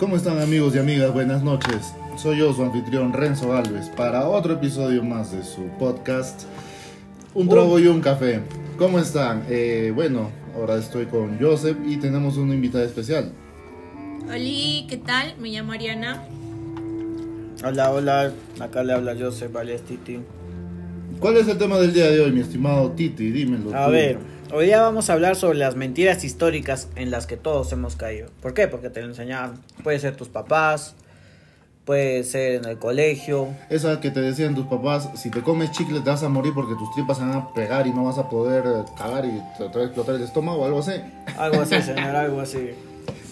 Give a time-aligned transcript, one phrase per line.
[0.00, 1.12] ¿Cómo están amigos y amigas?
[1.12, 1.92] Buenas noches.
[2.16, 6.44] Soy yo, su anfitrión Renzo Alves, para otro episodio más de su podcast
[7.34, 8.40] Un Trogo y un Café.
[8.78, 9.44] ¿Cómo están?
[9.50, 13.30] Eh, bueno, ahora estoy con Joseph y tenemos una invitada especial.
[14.24, 15.34] Hola, ¿qué tal?
[15.38, 16.22] Me llamo Ariana.
[17.62, 20.18] Hola, hola, acá le habla Joseph alias Titi.
[21.18, 23.30] ¿Cuál es el tema del día de hoy, mi estimado Titi?
[23.30, 23.76] Dímelo.
[23.76, 23.92] A tú.
[23.92, 24.18] ver,
[24.52, 28.28] hoy día vamos a hablar sobre las mentiras históricas en las que todos hemos caído.
[28.40, 28.68] ¿Por qué?
[28.68, 29.60] Porque te lo enseñaron.
[29.82, 30.94] Puede ser tus papás,
[31.84, 33.48] puede ser en el colegio.
[33.68, 36.74] Esa que te decían tus papás, si te comes chicle te vas a morir porque
[36.74, 39.64] tus tripas se van a pegar y no vas a poder eh, cagar y te
[39.64, 40.92] va a explotar el estómago o algo así.
[41.36, 42.70] Algo así, señor, algo así.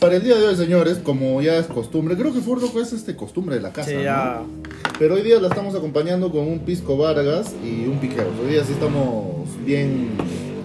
[0.01, 3.17] Para el día de hoy, señores, como ya es costumbre, creo que Furdo es este
[3.17, 3.91] costumbre de la casa.
[3.91, 4.03] Sí, ¿no?
[4.03, 4.43] ya.
[4.99, 8.31] Pero hoy día la estamos acompañando con un pisco Vargas y un piquero.
[8.41, 10.11] Hoy día sí estamos bien,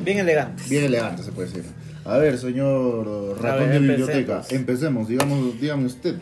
[0.03, 0.69] Bien elegantes.
[0.69, 1.63] bien elegantes, se puede decir.
[2.05, 4.17] A ver, señor ratón ver, de biblioteca,
[4.49, 4.51] empecemos.
[4.51, 6.15] empecemos, digamos, dígame usted.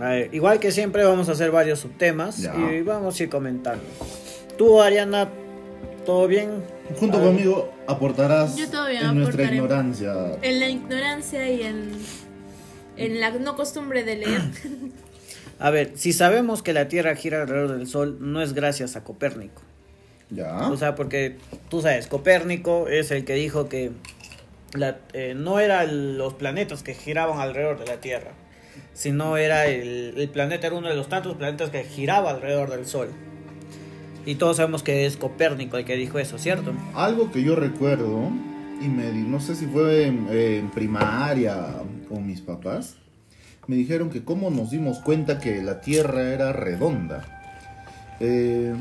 [0.00, 2.54] A ver, igual que siempre vamos a hacer varios subtemas Ya.
[2.72, 3.84] y vamos a ir comentando.
[4.58, 5.28] Tú, Ariana,
[6.04, 6.50] ¿todo bien?
[6.98, 7.28] Junto A ver.
[7.28, 10.12] conmigo aportarás Yo todavía en nuestra ignorancia.
[10.42, 11.90] En la ignorancia y en,
[12.96, 14.42] en la no costumbre de leer.
[15.58, 19.04] A ver, si sabemos que la Tierra gira alrededor del Sol, no es gracias a
[19.04, 19.62] Copérnico.
[20.30, 20.68] Ya.
[20.70, 21.36] O sea, porque
[21.68, 23.90] tú sabes, Copérnico es el que dijo que
[24.74, 28.30] la, eh, no eran los planetas que giraban alrededor de la Tierra,
[28.94, 32.86] sino era el, el planeta, era uno de los tantos planetas que giraba alrededor del
[32.86, 33.08] Sol.
[34.26, 36.72] Y todos sabemos que es Copérnico el que dijo eso, ¿cierto?
[36.94, 38.28] Algo que yo recuerdo,
[38.80, 41.56] y me di- no sé si fue en, en primaria
[42.08, 42.96] con mis papás,
[43.66, 47.24] me dijeron que cómo nos dimos cuenta que la Tierra era redonda.
[48.20, 48.74] Eh,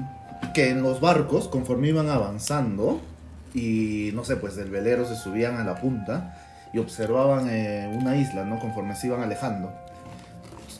[0.53, 2.99] que en los barcos, conforme iban avanzando,
[3.53, 6.37] y no sé, pues del velero se subían a la punta
[6.73, 8.59] y observaban eh, una isla, ¿no?
[8.59, 9.71] Conforme se iban alejando.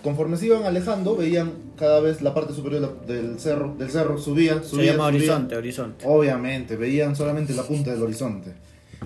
[0.03, 4.61] Conforme se iban alejando, veían cada vez la parte superior del cerro, del cerro subía,
[4.63, 5.17] Se subía, llama subía.
[5.17, 6.05] Horizonte, Horizonte.
[6.07, 8.53] Obviamente, veían solamente la punta del horizonte.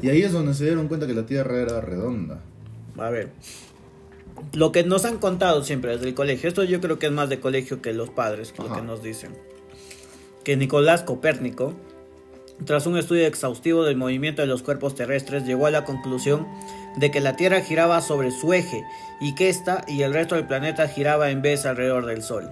[0.01, 2.41] Y ahí es donde se dieron cuenta que la Tierra era redonda.
[2.97, 3.31] A ver.
[4.53, 7.29] Lo que nos han contado siempre desde el colegio, esto yo creo que es más
[7.29, 8.75] de colegio que los padres, lo Ajá.
[8.75, 9.31] que nos dicen.
[10.43, 11.73] Que Nicolás Copérnico,
[12.65, 16.47] tras un estudio exhaustivo del movimiento de los cuerpos terrestres, llegó a la conclusión
[16.97, 18.83] de que la Tierra giraba sobre su eje
[19.19, 22.51] y que ésta y el resto del planeta giraba en vez alrededor del Sol.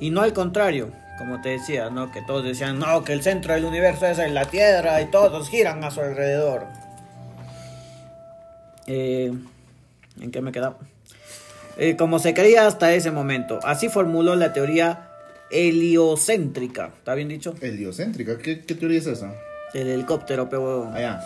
[0.00, 2.10] Y no al contrario, como te decía, ¿no?
[2.10, 5.48] Que todos decían, no, que el centro del universo es en la Tierra y todos
[5.48, 6.66] giran a su alrededor.
[8.86, 9.32] Eh,
[10.20, 10.76] ¿En qué me quedaba?
[11.78, 13.60] Eh, como se creía hasta ese momento.
[13.62, 15.08] Así formuló la teoría
[15.52, 16.92] heliocéntrica.
[16.98, 17.54] ¿Está bien dicho?
[17.60, 19.34] Heliocéntrica, ¿qué, qué teoría es esa?
[19.74, 21.20] El helicóptero, pero Allá.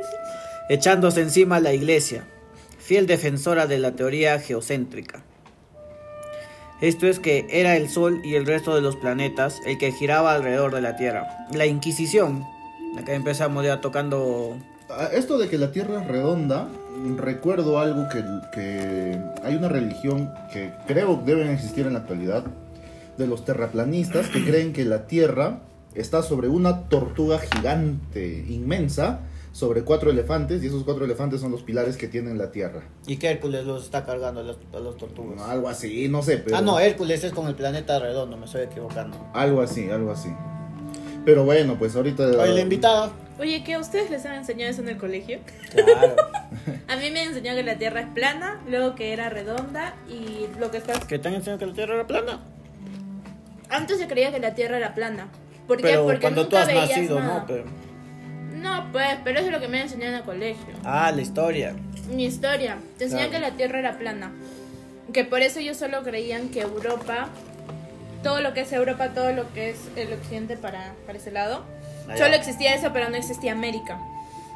[0.68, 2.24] echándose encima la iglesia,
[2.78, 5.22] fiel defensora de la teoría geocéntrica.
[6.80, 10.32] Esto es que era el Sol y el resto de los planetas el que giraba
[10.32, 11.26] alrededor de la Tierra.
[11.52, 12.44] La Inquisición,
[12.98, 14.56] acá empezamos ya tocando...
[14.88, 16.68] Ah, Esto de que la Tierra es redonda,
[17.18, 22.44] recuerdo algo que, que hay una religión que creo deben existir en la actualidad,
[23.20, 25.60] de los terraplanistas que creen que la Tierra
[25.94, 29.20] está sobre una tortuga gigante, inmensa,
[29.52, 32.82] sobre cuatro elefantes, y esos cuatro elefantes son los pilares que tienen la Tierra.
[33.06, 35.40] Y que Hércules los está cargando a los, a los tortugas.
[35.42, 36.56] Algo así, no sé, pero...
[36.56, 39.16] Ah, no, Hércules es con el planeta redondo, me estoy equivocando.
[39.34, 40.30] Algo así, algo así.
[41.24, 42.24] Pero bueno, pues ahorita...
[42.28, 43.12] Oye, la invitada.
[43.38, 43.76] Oye, ¿qué?
[43.76, 45.38] ¿Ustedes les han enseñado eso en el colegio?
[45.70, 46.16] Claro.
[46.88, 50.46] A mí me han enseñado que la Tierra es plana, luego que era redonda y
[50.58, 50.98] lo que está...
[51.00, 52.40] ¿Que te han enseñado que la Tierra era plana?
[53.70, 55.28] Antes se creía que la Tierra era plana.
[55.66, 55.84] ¿Por qué?
[55.84, 57.34] Pero Porque cuando tú nunca has veías nacido, nada.
[57.40, 57.46] ¿no?
[57.46, 57.64] Pero...
[58.54, 60.74] No, pues, pero eso es lo que me han enseñado en el colegio.
[60.84, 61.74] Ah, la historia.
[62.14, 62.76] Mi historia.
[62.98, 63.44] Te enseñan Claro.
[63.46, 64.32] que la Tierra era plana.
[65.12, 67.28] Que por eso ellos solo creían que Europa,
[68.22, 71.64] todo lo que es Europa, todo lo que es el occidente para, para ese lado,
[72.08, 72.18] Allá.
[72.24, 73.98] solo existía eso, pero no existía América.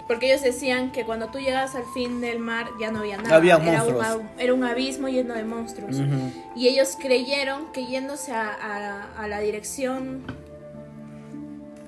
[0.07, 3.37] Porque ellos decían que cuando tú llegas al fin del mar ya no había nada.
[3.37, 3.85] Había era,
[4.17, 5.97] un, era un abismo lleno de monstruos.
[5.97, 6.31] Ujú.
[6.55, 10.25] Y ellos creyeron que yéndose a, a- a la dirección...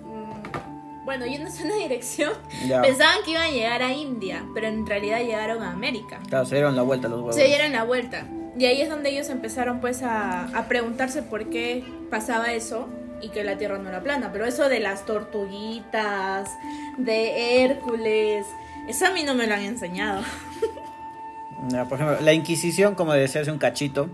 [0.04, 2.32] mm, Bueno, yéndose a una dirección,
[2.66, 2.82] Ya.
[2.82, 6.18] pensaban que iban a llegar a India, pero en realidad llegaron a América.
[6.28, 7.34] Claro, se dieron la vuelta los huevos.
[7.36, 8.26] Se dieron la vuelta.
[8.58, 12.88] Y ahí es donde ellos empezaron pues a, a preguntarse por qué pasaba eso
[13.20, 14.30] y que la Tierra no era plana.
[14.32, 16.50] Pero eso de las tortuguitas,
[16.98, 18.46] de Hércules,
[18.88, 20.22] eso a mí no me lo han enseñado.
[21.88, 24.08] Por ejemplo, la Inquisición, como decía hace un cachito,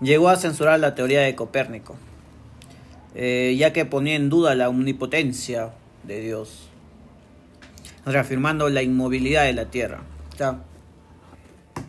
[0.00, 1.96] llegó a censurar la teoría de Copérnico,
[3.14, 5.70] eh, ya que ponía en duda la omnipotencia
[6.02, 6.68] de Dios,
[8.04, 10.02] reafirmando la inmovilidad de la Tierra.
[10.34, 10.58] O sea,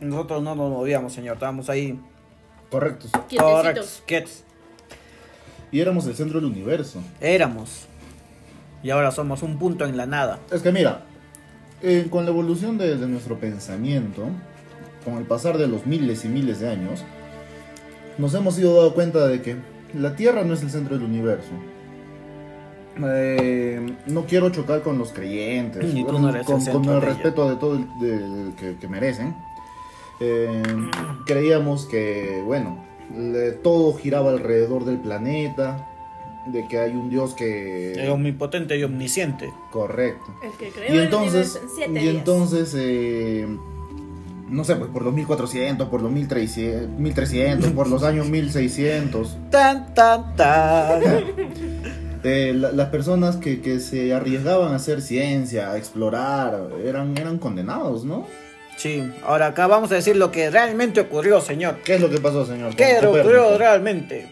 [0.01, 1.35] Nosotros no nos movíamos, señor.
[1.35, 1.99] Estábamos ahí.
[2.71, 3.11] Correctos.
[3.27, 3.51] Quietecitos.
[3.51, 4.43] Correctos, quietos.
[5.71, 6.99] Y éramos el centro del universo.
[7.21, 7.85] Éramos.
[8.83, 10.39] Y ahora somos un punto en la nada.
[10.51, 11.03] Es que mira,
[11.81, 14.23] eh, con la evolución de, de nuestro pensamiento,
[15.05, 17.03] con el pasar de los miles y miles de años,
[18.17, 19.55] nos hemos ido dando cuenta de que
[19.93, 21.51] la Tierra no es el centro del universo.
[23.01, 27.01] Eh, no quiero chocar con los creyentes, Ni tú con, no eres el con- con
[27.01, 29.35] respeto de todo el que merecen.
[30.19, 30.63] Eh,
[31.25, 32.83] creíamos que, bueno,
[33.17, 35.85] le- todo giraba alrededor del planeta,
[36.45, 37.91] de que hay un Dios que...
[37.93, 39.51] Es omnipotente y omnisciente.
[39.71, 40.25] Correcto.
[40.43, 42.15] El que creó Y el entonces, universo en siete y días.
[42.15, 43.47] entonces eh,
[44.49, 49.93] no sé, pues por los 1400, por los 1300, 1300 por los años 1600, Tan,
[49.93, 51.01] tan, tan.
[52.23, 57.37] eh, la- las personas que, que se arriesgaban a hacer ciencia, a explorar, eran, eran
[57.37, 58.25] condenados, ¿no?
[58.79, 61.79] Sí, ahora acá vamos a decir lo que realmente ocurrió, señor.
[61.83, 62.73] ¿Qué es lo que pasó, señor?
[62.77, 64.29] ¿Qué ocurrió realmente?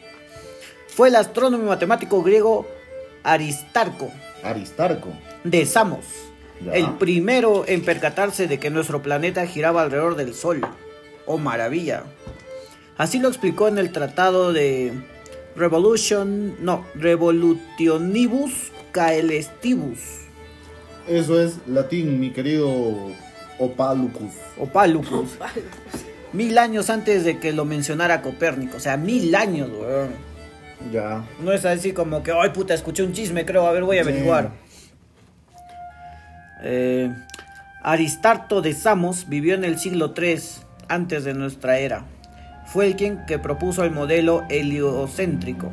[0.88, 2.66] Fue el astrónomo y matemático griego
[3.24, 4.10] Aristarco
[4.42, 5.10] Aristarco.
[5.44, 6.06] de Samos,
[6.64, 6.72] Ya.
[6.76, 10.62] el primero en percatarse de que nuestro planeta giraba alrededor del Sol.
[11.26, 12.04] ¡Oh, maravilla!
[12.98, 14.94] Así lo explicó en el tratado de
[15.58, 20.00] Revolution, no, Revolutionibus Caelestibus,
[21.06, 23.12] Eso es latín, mi querido
[23.60, 24.32] Opalucus.
[24.60, 25.38] o Palucus,
[26.34, 30.10] mil años antes de que lo mencionara Copérnico, o sea, mil años, weón.
[30.92, 31.24] Ya.
[31.42, 34.04] No es así como que, ay puta, escuché un chisme, creo, a ver, voy a
[34.04, 34.10] Sí.
[34.10, 34.52] averiguar.
[36.64, 37.14] Eh,
[37.84, 40.40] Aristarto de Samos vivió en el siglo III
[40.90, 42.06] antes de nuestra era.
[42.66, 45.70] Fue el quien que propuso el modelo heliocéntrico,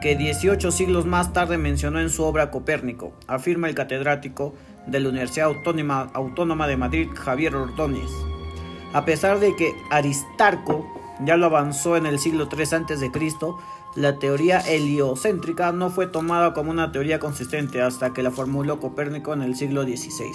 [0.00, 4.54] que 18 siglos más tarde mencionó en su obra Copérnico, afirma el catedrático
[4.86, 8.10] de la Universidad Autónoma, Autónoma de Madrid, Javier Ordóñez.
[8.92, 10.86] A pesar de que Aristarco
[11.24, 13.10] ya lo avanzó en el siglo III a.C.,
[13.94, 19.32] la teoría heliocéntrica no fue tomada como una teoría consistente hasta que la formuló Copérnico
[19.32, 20.30] en el siglo XVI.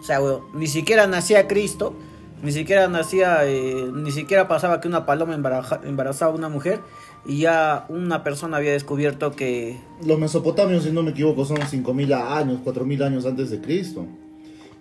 [0.00, 0.18] O sea,
[0.54, 1.94] ni siquiera nacía Cristo,
[2.42, 6.80] ni siquiera nacía, eh, ni siquiera pasaba que una paloma embarazaba a una mujer
[7.26, 12.12] y ya una persona había descubierto que Los mesopotamios, si no me equivoco, son 5.000
[12.14, 14.06] años, 4.000 años antes de Cristo.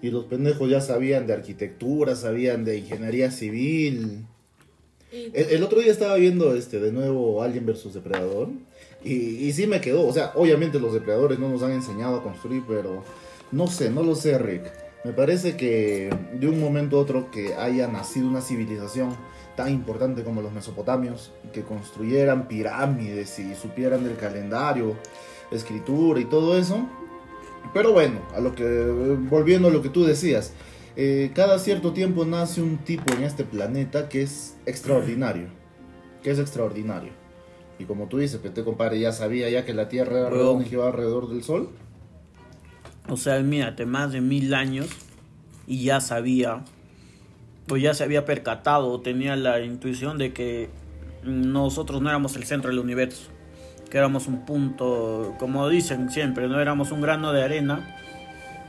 [0.01, 4.25] Y los pendejos ya sabían de arquitectura, sabían de ingeniería civil.
[5.11, 8.49] Y- El, el otro día estaba viendo este de nuevo Alien vs Depredador.
[9.03, 10.05] Y, y sí me quedó.
[10.07, 13.03] O sea, obviamente los depredadores no nos han enseñado a construir, pero
[13.51, 14.63] no sé, no lo sé, Rick.
[15.03, 19.15] Me parece que de un momento a otro que haya nacido una civilización
[19.59, 24.95] tan importante como los mesopotamios, que construyeran pirámides y supieran del calendario,
[25.51, 26.87] escritura y todo eso.
[27.73, 28.63] Pero bueno, a lo que
[29.29, 30.53] volviendo a lo que tú decías,
[30.95, 35.49] eh, cada cierto tiempo nace un tipo en este planeta que es extraordinario,
[36.23, 37.11] que es extraordinario.
[37.79, 40.69] Y como tú dices, Pete compadre ya sabía ya que la Tierra era redonda y
[40.69, 41.67] que iba alrededor del Sol.
[43.09, 44.87] O sea, mírate, más de mil años
[45.67, 46.63] y ya sabía,
[47.69, 50.69] o ya se había percatado, o tenía la intuición de que
[51.23, 53.29] nosotros no éramos el centro del universo,
[53.89, 57.95] que éramos un punto, como dicen siempre, no éramos un grano de arena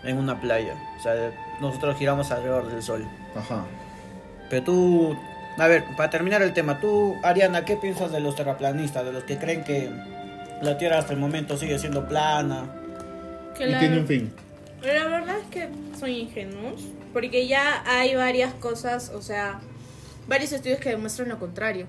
[0.05, 0.75] en una playa.
[0.99, 1.15] O sea,
[1.61, 3.05] nosotros giramos alrededor del sol.
[3.37, 3.65] Ajá.
[4.49, 5.17] Pero tú,
[5.59, 9.25] a ver, para terminar el tema, tú, Ariana, ¿qué piensas de los terraplanistas, de los
[9.25, 9.91] que creen que
[10.63, 12.65] la Tierra hasta el momento sigue siendo plana?
[13.57, 14.33] que Y la- tiene un fin.
[14.83, 15.69] La verdad es que
[15.99, 16.83] son ingenuos,
[17.13, 19.61] porque ya hay varias cosas, o sea,
[20.27, 21.87] varios estudios que demuestran lo contrario.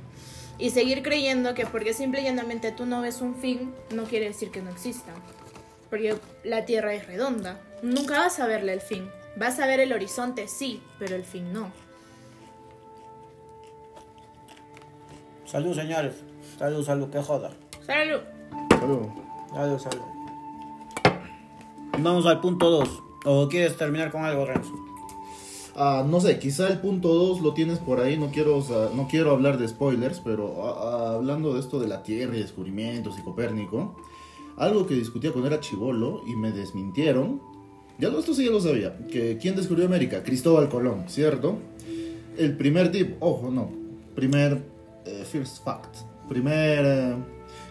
[0.57, 4.27] Y seguir creyendo que porque simple y llanamente tú no ves un fin, no quiere
[4.27, 5.13] decir que no exista.
[5.89, 7.59] Porque la Tierra es redonda.
[7.81, 9.09] Nunca vas a verle el fin.
[9.37, 11.71] Vas a ver el horizonte, sí, pero el fin no.
[15.45, 16.15] Salud, señores.
[16.57, 17.51] Salud, salud, que joda.
[17.85, 18.21] Salud.
[18.69, 19.07] Salud.
[19.53, 20.20] Salud, salud.
[21.99, 23.03] Vamos al punto 2.
[23.25, 24.73] ¿O quieres terminar con algo, Renzo?
[25.75, 28.63] Ah, no sé, quizá el punto 2 lo tienes por ahí, no quiero,
[28.95, 32.41] no quiero hablar de spoilers, pero ah, ah, hablando de esto de la Tierra y
[32.41, 33.95] descubrimientos y Copérnico,
[34.57, 37.41] algo que discutía cuando era chivolo y me desmintieron,
[37.99, 40.23] ya lo, esto sí ya lo sabía, que ¿quién descubrió América?
[40.23, 41.57] Cristóbal Colón, ¿cierto?
[42.37, 43.69] El primer tip, ojo, no,
[44.15, 44.61] primer,
[45.05, 46.85] eh, first fact, primer...
[46.85, 47.15] eh,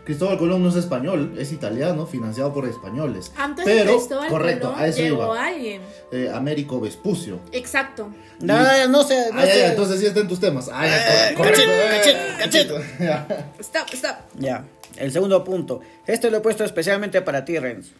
[0.04, 3.32] Cristóbal Colón no es español, es italiano, financiado por españoles.
[3.36, 5.46] Antes pero, de Cristóbal correcto, Colón a eso llegó iba.
[5.46, 5.82] alguien.
[6.10, 7.38] Eh, Américo Vespucio.
[7.52, 8.10] Exacto.
[8.40, 8.56] No,
[8.88, 9.58] no sé, no Ah, sé.
[9.58, 10.68] ya, entonces sí está en tus temas.
[10.72, 11.60] Ah, ya, Eh, correcto.
[11.64, 13.52] Eh, cachete, Ya.
[13.60, 14.16] Stop, stop.
[14.38, 14.64] Ya,
[14.96, 15.80] el segundo punto.
[16.06, 17.92] Este lo he puesto especialmente para ti, Renzo.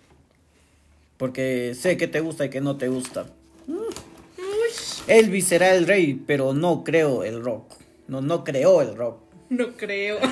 [1.17, 3.27] Porque sé que te gusta y que no te gusta.
[5.07, 7.73] Elvis será el rey, pero no creo el rock.
[8.09, 9.21] No, no creó el rock.
[9.51, 10.19] No creo.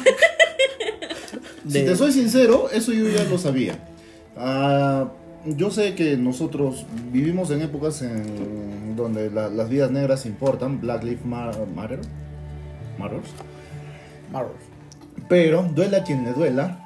[1.68, 3.78] Si te soy sincero, eso yo ya lo sabía.
[4.36, 5.08] Ah,
[5.44, 11.04] yo sé que nosotros vivimos en épocas en donde la- las vidas negras importan, Black
[11.04, 12.00] Lives Ma- Matter,
[12.98, 13.28] Matters.
[14.32, 14.52] Marvel.
[15.28, 16.84] Pero duela quien le duela,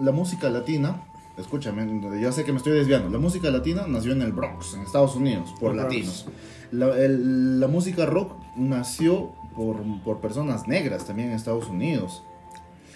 [0.00, 1.02] la música latina,
[1.38, 1.86] escúchame,
[2.20, 5.16] ya sé que me estoy desviando, la música latina nació en el Bronx, en Estados
[5.16, 6.26] Unidos, por El latinos.
[6.70, 12.22] La, el- la música rock nació por, por personas negras también en Estados Unidos.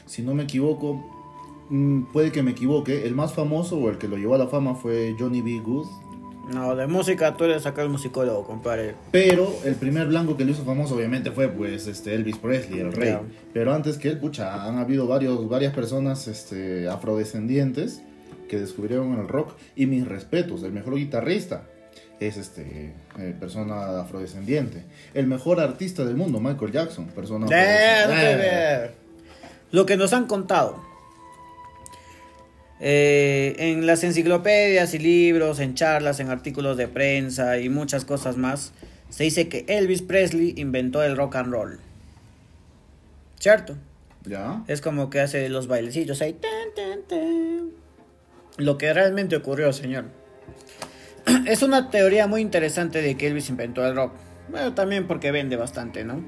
[0.07, 1.03] Si no me equivoco,
[2.13, 4.75] puede que me equivoque, el más famoso o el que lo llevó a la fama
[4.75, 5.61] fue Johnny B.
[5.61, 5.87] Good.
[6.53, 8.95] No, de música tú eres acá el musicólogo, compadre.
[9.11, 12.93] Pero el primer blanco que lo hizo famoso obviamente fue pues este Elvis Presley, el
[12.93, 13.19] rey.
[13.53, 18.03] Pero antes que él, pucha, han habido varios, varias personas este, afrodescendientes
[18.49, 19.53] que descubrieron el rock.
[19.77, 21.65] Y mis respetos, el mejor guitarrista
[22.19, 24.85] es este eh, persona afrodescendiente.
[25.13, 28.95] El mejor artista del mundo, Michael Jackson, persona afrodescendiente.
[29.71, 30.88] Lo que nos han contado.
[32.81, 38.37] Eh, en las enciclopedias y libros, en charlas, en artículos de prensa y muchas cosas
[38.37, 38.73] más,
[39.09, 41.81] se dice que Elvis Presley inventó el rock and roll.
[43.41, 43.77] ¿Cierto?
[44.25, 44.63] ¿Ya?
[44.69, 46.35] Es como que hace los bailecillos ahí.
[46.35, 47.71] tan, tan, tan.
[48.59, 50.07] Lo que realmente ocurrió, señor.
[51.47, 54.13] Es una teoría muy interesante de que Elvis inventó el rock.
[54.49, 56.23] Bueno, también porque vende bastante, ¿no?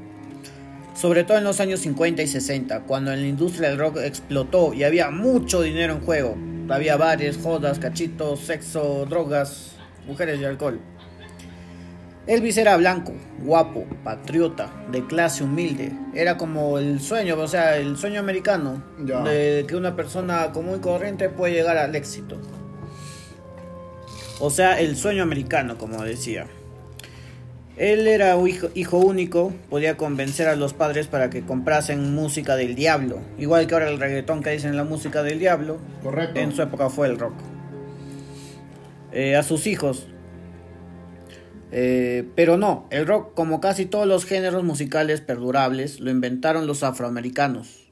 [0.95, 4.75] Sobre todo en los años 50 y 60, cuando en la industria del rock explotó
[4.75, 6.37] y había mucho dinero en juego.
[6.69, 9.73] Había bares, jodas, cachitos, sexo, drogas,
[10.07, 10.81] mujeres y alcohol.
[12.27, 15.91] Elvis era blanco, guapo, patriota, de clase humilde.
[16.15, 19.21] Era como el sueño, o sea, el sueño americano Ya.
[19.23, 22.37] de que una persona común y corriente puede llegar al éxito.
[24.39, 26.47] O sea, el sueño americano, como decía.
[27.81, 32.75] Él era hijo, hijo único, podía convencer a los padres para que comprasen música del
[32.75, 33.21] diablo.
[33.39, 36.39] Igual que ahora el reggaetón que dicen la música del diablo, Correcto.
[36.39, 37.33] en su época fue el rock.
[39.13, 40.09] Eh, a sus hijos.
[41.73, 46.83] Eh, pero no, el rock, como casi todos los géneros musicales perdurables, lo inventaron los
[46.83, 47.91] afroamericanos.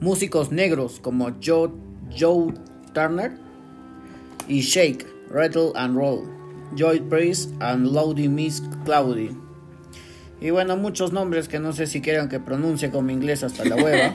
[0.00, 1.70] Músicos negros como Joe,
[2.18, 2.52] Joe
[2.94, 3.30] Turner
[4.48, 6.39] y Shake, Rattle and Roll,
[6.74, 9.30] Joy Priest and Lowdy Miss Cloudy.
[10.40, 13.76] Y bueno, muchos nombres que no sé si quieran que pronuncie como inglés hasta la
[13.76, 14.14] hueva.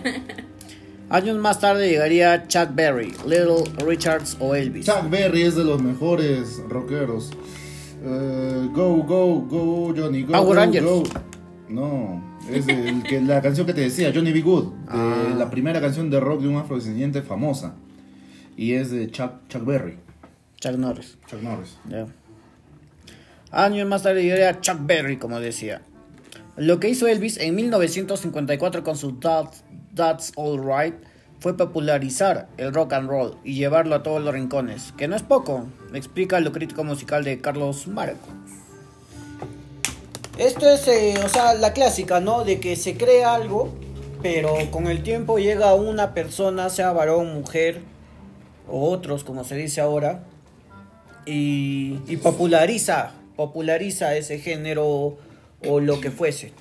[1.09, 4.87] Años más tarde llegaría Chuck Berry, Little Richards o Elvis.
[4.87, 7.31] Chuck Berry es de los mejores rockeros.
[8.03, 10.85] Eh, go, go, go, Johnny, go, Power go, Rangers.
[10.85, 11.03] go.
[11.69, 14.41] No, es el que, la canción que te decía, Johnny B.
[14.41, 14.65] Good.
[14.87, 15.33] Ah.
[15.37, 17.75] La primera canción de rock de un afrodescendiente famosa.
[18.57, 19.97] Y es de Chuck, Chuck Berry.
[20.59, 21.17] Chuck Norris.
[21.27, 21.77] Chuck Norris.
[21.89, 22.07] ya.
[23.55, 25.81] Años más tarde llegaría Chuck Berry, como decía.
[26.57, 29.47] Lo que hizo Elvis en 1954 con su That,
[29.95, 30.93] That's All Right
[31.39, 35.23] fue popularizar el rock and roll y llevarlo a todos los rincones, que no es
[35.23, 38.27] poco, explica lo crítico musical de Carlos Marco.
[40.37, 42.43] Esto es, eh, o sea, la clásica, ¿no?
[42.43, 43.73] De que se crea algo,
[44.21, 47.83] pero con el tiempo llega una persona, sea varón, mujer,
[48.67, 50.25] o otros, como se dice ahora,
[51.25, 55.17] y populariza, populariza ese género
[55.65, 56.53] o lo que fuese.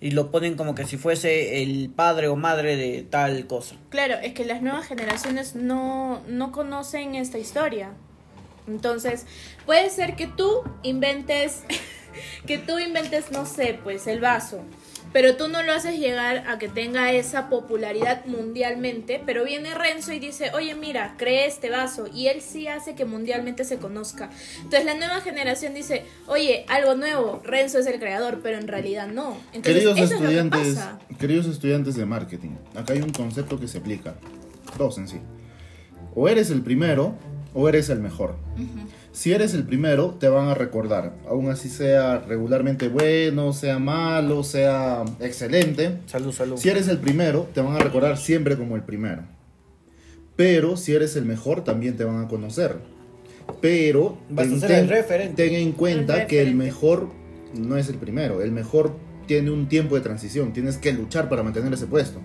[0.00, 3.76] Y lo ponen como que si fuese el padre o madre de tal cosa.
[3.90, 7.92] Claro, es que las nuevas generaciones no, no conocen esta historia.
[8.66, 9.26] Entonces,
[9.66, 11.64] puede ser que tú inventes,
[12.46, 14.62] que tú inventes, no sé, pues el vaso.
[15.12, 19.20] Pero tú no lo haces llegar a que tenga esa popularidad mundialmente.
[19.26, 22.06] Pero viene Renzo y dice, oye, mira, creé este vaso.
[22.14, 24.30] Y él sí hace que mundialmente se conozca.
[24.58, 29.08] Entonces la nueva generación dice, oye, algo nuevo, Renzo es el creador, pero en realidad
[29.08, 29.36] no.
[29.52, 30.98] Entonces, Queridos eso es lo que estudiantes, pasa.
[31.18, 34.14] queridos estudiantes de marketing, acá hay un concepto que se aplica.
[34.78, 35.18] Dos en sí.
[36.14, 37.14] O eres el primero
[37.52, 38.36] o eres el mejor.
[39.12, 44.44] Si eres el primero, te van a recordar, aún así sea regularmente bueno, sea malo,
[44.44, 45.98] sea excelente.
[46.06, 46.56] Salud, salud.
[46.56, 49.22] Si eres el primero, te van a recordar siempre como el primero.
[50.36, 52.76] Pero si eres el mejor, también te van a conocer.
[53.60, 55.44] Pero Vas a ten, ser el ten- referente.
[55.48, 57.08] ten en cuenta El que el mejor
[57.54, 58.40] no es el primero.
[58.42, 58.92] El mejor
[59.26, 60.52] tiene un tiempo de transición.
[60.52, 62.20] Tienes que luchar para mantener ese puesto.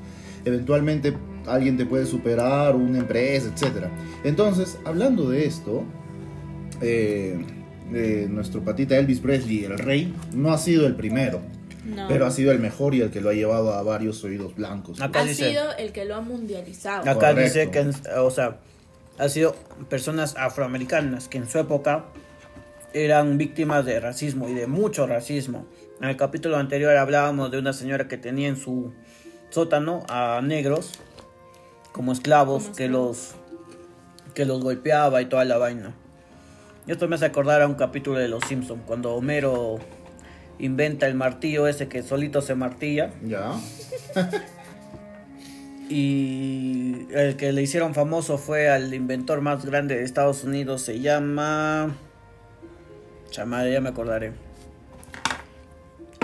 [0.45, 1.13] Eventualmente
[1.47, 3.87] alguien te puede superar, una empresa, etc.
[4.23, 5.83] Entonces, hablando de esto,
[6.81, 7.45] eh,
[7.93, 11.41] eh, nuestro patita Elvis Presley, el rey, no ha sido el primero.
[11.85, 12.07] No.
[12.07, 14.99] Pero ha sido el mejor y el que lo ha llevado a varios oídos blancos.
[15.01, 17.01] Acá ha dice- sido el que lo ha mundializado.
[17.01, 17.41] Acá Correcto.
[17.41, 18.57] dice que, o sea,
[19.19, 19.55] ha sido
[19.87, 22.05] personas afroamericanas que en su época
[22.93, 25.67] eran víctimas de racismo y de mucho racismo.
[26.01, 28.91] En el capítulo anterior hablábamos de una señora que tenía en su
[29.51, 30.91] sótano a negros
[31.91, 33.35] como esclavos Como que esclavos.
[34.25, 35.93] los que los golpeaba y toda la vaina.
[36.87, 39.79] Esto me hace acordar a un capítulo de Los Simpsons cuando Homero
[40.59, 43.53] inventa el martillo ese que solito se martilla Ya.
[45.89, 50.99] y el que le hicieron famoso fue al inventor más grande de Estados Unidos, se
[50.99, 51.95] llama
[53.31, 54.31] Chamada, ya me acordaré.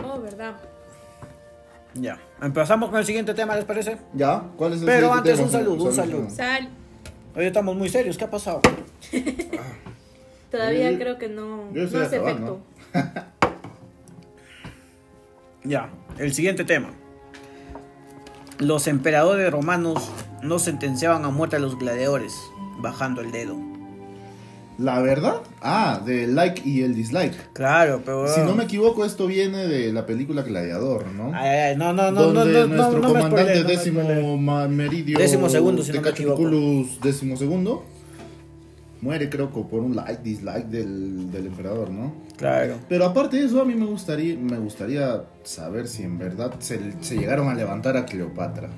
[0.03, 0.55] Oh, verdad.
[1.95, 2.19] Ya.
[2.41, 3.97] Empezamos con el siguiente tema, ¿les parece?
[4.13, 4.43] Ya.
[4.55, 5.45] ¿Cuál es el Pero siguiente antes tema?
[5.45, 6.29] un saludo, un saludo.
[6.29, 6.69] Sal.
[7.35, 8.61] Hoy estamos muy serios, ¿qué ha pasado?
[10.51, 12.62] Todavía Yo- creo que no, no hace acabando.
[12.93, 13.25] efecto.
[15.63, 16.89] Ya, el siguiente tema.
[18.58, 22.34] Los emperadores romanos no sentenciaban a muerte a los gladiadores,
[22.79, 23.58] bajando el dedo.
[24.79, 25.36] La verdad.
[25.62, 27.53] Ah, del like y el dislike.
[27.53, 28.27] Claro, pero...
[28.27, 31.31] Si no me equivoco, esto viene de la película Gladiador, ¿no?
[31.36, 34.01] Ay, ay, no, no, no, no, donde no, no, nuestro no me comandante me décimo
[34.01, 34.39] spoilees.
[34.41, 37.84] ma- meridio Décimo segundo, si no me Tecachuculus décimo segundo
[39.01, 42.77] muere creo que por un like dislike del, del emperador no Claro.
[42.89, 46.79] pero aparte de eso a mí me gustaría me gustaría saber si en verdad se,
[47.01, 48.70] se llegaron a levantar a Cleopatra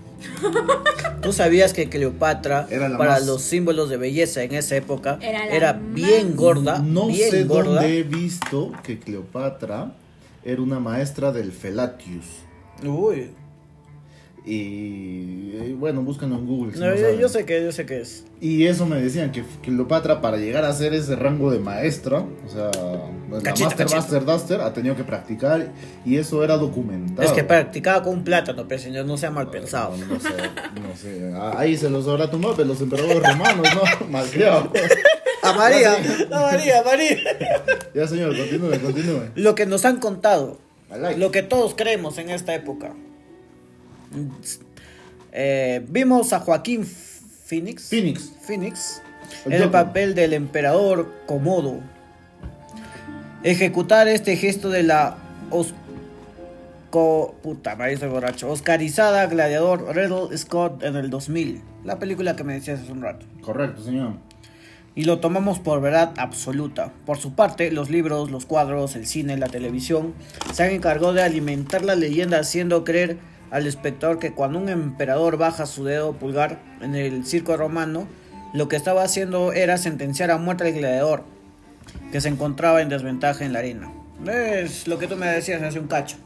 [1.21, 5.17] ¿Tú sabías que Cleopatra, Era la para más- los símbolos de belleza en esa época,
[5.21, 6.79] Era bien más- gorda?
[6.79, 7.75] no bien sé gorda.
[7.81, 9.93] dónde he visto que Cleopatra
[10.43, 12.25] era una maestra del Felatius
[12.85, 13.29] Uy.
[14.45, 18.01] Y bueno búsquenlo en Google si No, no yo, yo sé que, yo sé que
[18.01, 18.25] es.
[18.41, 22.49] Y eso me decían que Cleopatra para llegar a ser ese rango de maestra, o
[22.49, 22.71] sea,
[23.29, 23.89] la Master.
[23.89, 25.67] Master Duster ha tenido que practicar
[26.05, 27.27] y eso era documentado.
[27.27, 29.95] Es que practicaba con un plátano, pero señor, no sea mal pensado.
[29.97, 31.31] No, no sé, no sé.
[31.35, 34.07] Ah, Ahí se los habrá tomado de los emperadores romanos, ¿no?
[34.09, 34.71] Malcriado.
[35.41, 35.95] A María,
[36.31, 37.17] a María, a María.
[37.93, 39.21] Ya, señor, continúe, continúe.
[39.35, 40.57] Lo que nos han contado,
[40.89, 41.19] like.
[41.19, 42.93] lo que todos creemos en esta época.
[45.31, 47.89] Eh, vimos a Joaquín Phoenix.
[47.89, 48.31] Phoenix.
[48.41, 49.01] Phoenix
[49.45, 51.79] El en el papel del emperador Komodo.
[53.43, 55.17] Ejecutar este gesto de la
[55.49, 57.35] Osco...
[57.41, 58.51] Puta, borracho.
[58.51, 61.61] Oscarizada gladiador Riddle Scott en el 2000.
[61.83, 63.25] La película que me decías hace un rato.
[63.41, 64.13] Correcto, señor.
[64.95, 66.93] Y lo tomamos por verdad absoluta.
[67.05, 70.13] Por su parte, los libros, los cuadros, el cine, la televisión
[70.53, 73.17] se han encargado de alimentar la leyenda haciendo creer
[73.53, 78.07] al espectador que cuando un emperador baja su dedo pulgar en el circo romano,
[78.51, 81.23] lo que estaba haciendo era sentenciar a muerte al gladiador,
[82.11, 83.93] que se encontraba en desventaja en la arena.
[84.25, 86.17] Es lo que tú me decías hace un cacho.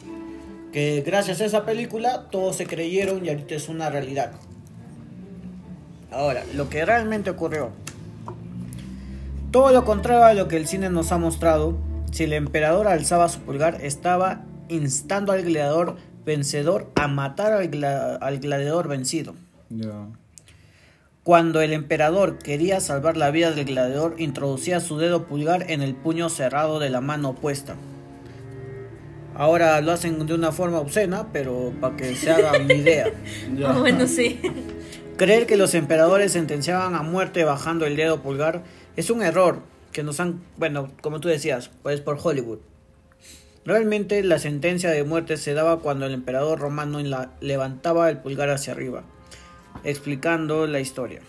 [0.71, 4.31] Que gracias a esa película todos se creyeron y ahorita es una realidad.
[6.09, 7.71] Ahora, lo que realmente ocurrió.
[9.51, 11.77] Todo lo contrario a lo que el cine nos ha mostrado,
[12.09, 18.17] si el emperador alzaba su pulgar, estaba instando al gladiador vencedor a matar al, gla-
[18.21, 19.33] al gladiador vencido.
[21.23, 25.95] Cuando el emperador quería salvar la vida del gladiador, introducía su dedo pulgar en el
[25.95, 27.75] puño cerrado de la mano opuesta.
[29.35, 33.05] Ahora lo hacen de una forma obscena, pero para que se hagan una idea.
[33.65, 34.39] Oh, bueno, sí.
[35.17, 38.63] Creer que los emperadores sentenciaban a muerte bajando el dedo pulgar
[38.95, 39.59] es un error
[39.91, 42.59] que nos han, bueno, como tú decías, pues por Hollywood.
[43.67, 46.99] Realmente la sentencia de muerte se daba cuando el emperador romano
[47.41, 49.03] levantaba el pulgar hacia arriba,
[49.83, 51.19] explicando la historia.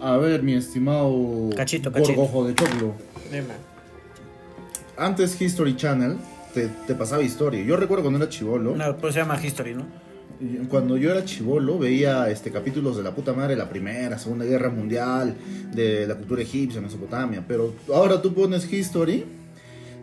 [0.00, 2.14] A ver, mi estimado Cachito, cachito.
[2.14, 2.94] gorgojo de choclo.
[4.96, 6.18] Antes History Channel
[6.54, 7.64] te, te pasaba historia.
[7.64, 8.76] Yo recuerdo cuando era chivolo.
[8.76, 9.86] No, pues se llama History, ¿no?
[10.68, 14.70] Cuando yo era chivolo veía este capítulos de la puta madre, la primera, segunda guerra
[14.70, 15.34] mundial,
[15.72, 19.24] de la cultura egipcia, Mesopotamia, pero ahora tú pones history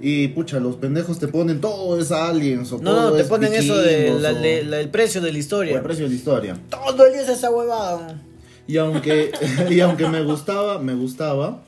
[0.01, 3.27] y pucha, los pendejos te ponen todo es aliens o No, todo no, te es
[3.27, 5.75] ponen eso de o- de- el precio de la historia.
[5.77, 6.59] el precio de la historia.
[6.69, 8.21] Todo el día es esa huevada.
[8.67, 9.31] Y aunque,
[9.69, 11.63] y aunque me gustaba, me gustaba,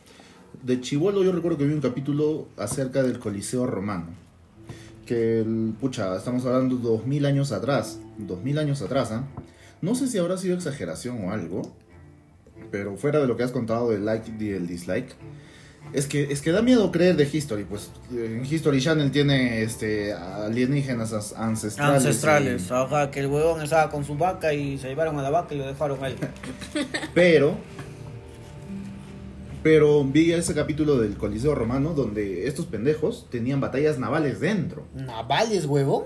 [0.64, 4.08] de chivolo yo recuerdo que vi un capítulo acerca del Coliseo Romano.
[5.06, 8.00] Que, el- pucha, estamos hablando dos mil años atrás.
[8.18, 9.26] Dos mil años atrás, ¿ah?
[9.82, 11.62] No sé si habrá sido exageración o algo.
[12.72, 15.14] Pero fuera de lo que has contado del like y el dislike.
[15.92, 17.66] Es que, es que da miedo creer de History.
[17.66, 21.98] Pues en History Channel tiene este, alienígenas as- ancestrales.
[22.06, 25.30] Ancestrales, y- ajá, que el huevón estaba con su vaca y se llevaron a la
[25.30, 26.16] vaca y lo dejaron ahí.
[27.14, 27.58] Pero,
[29.64, 34.86] pero vi ese capítulo del Coliseo Romano donde estos pendejos tenían batallas navales dentro.
[34.94, 36.04] ¿Navales, huevón?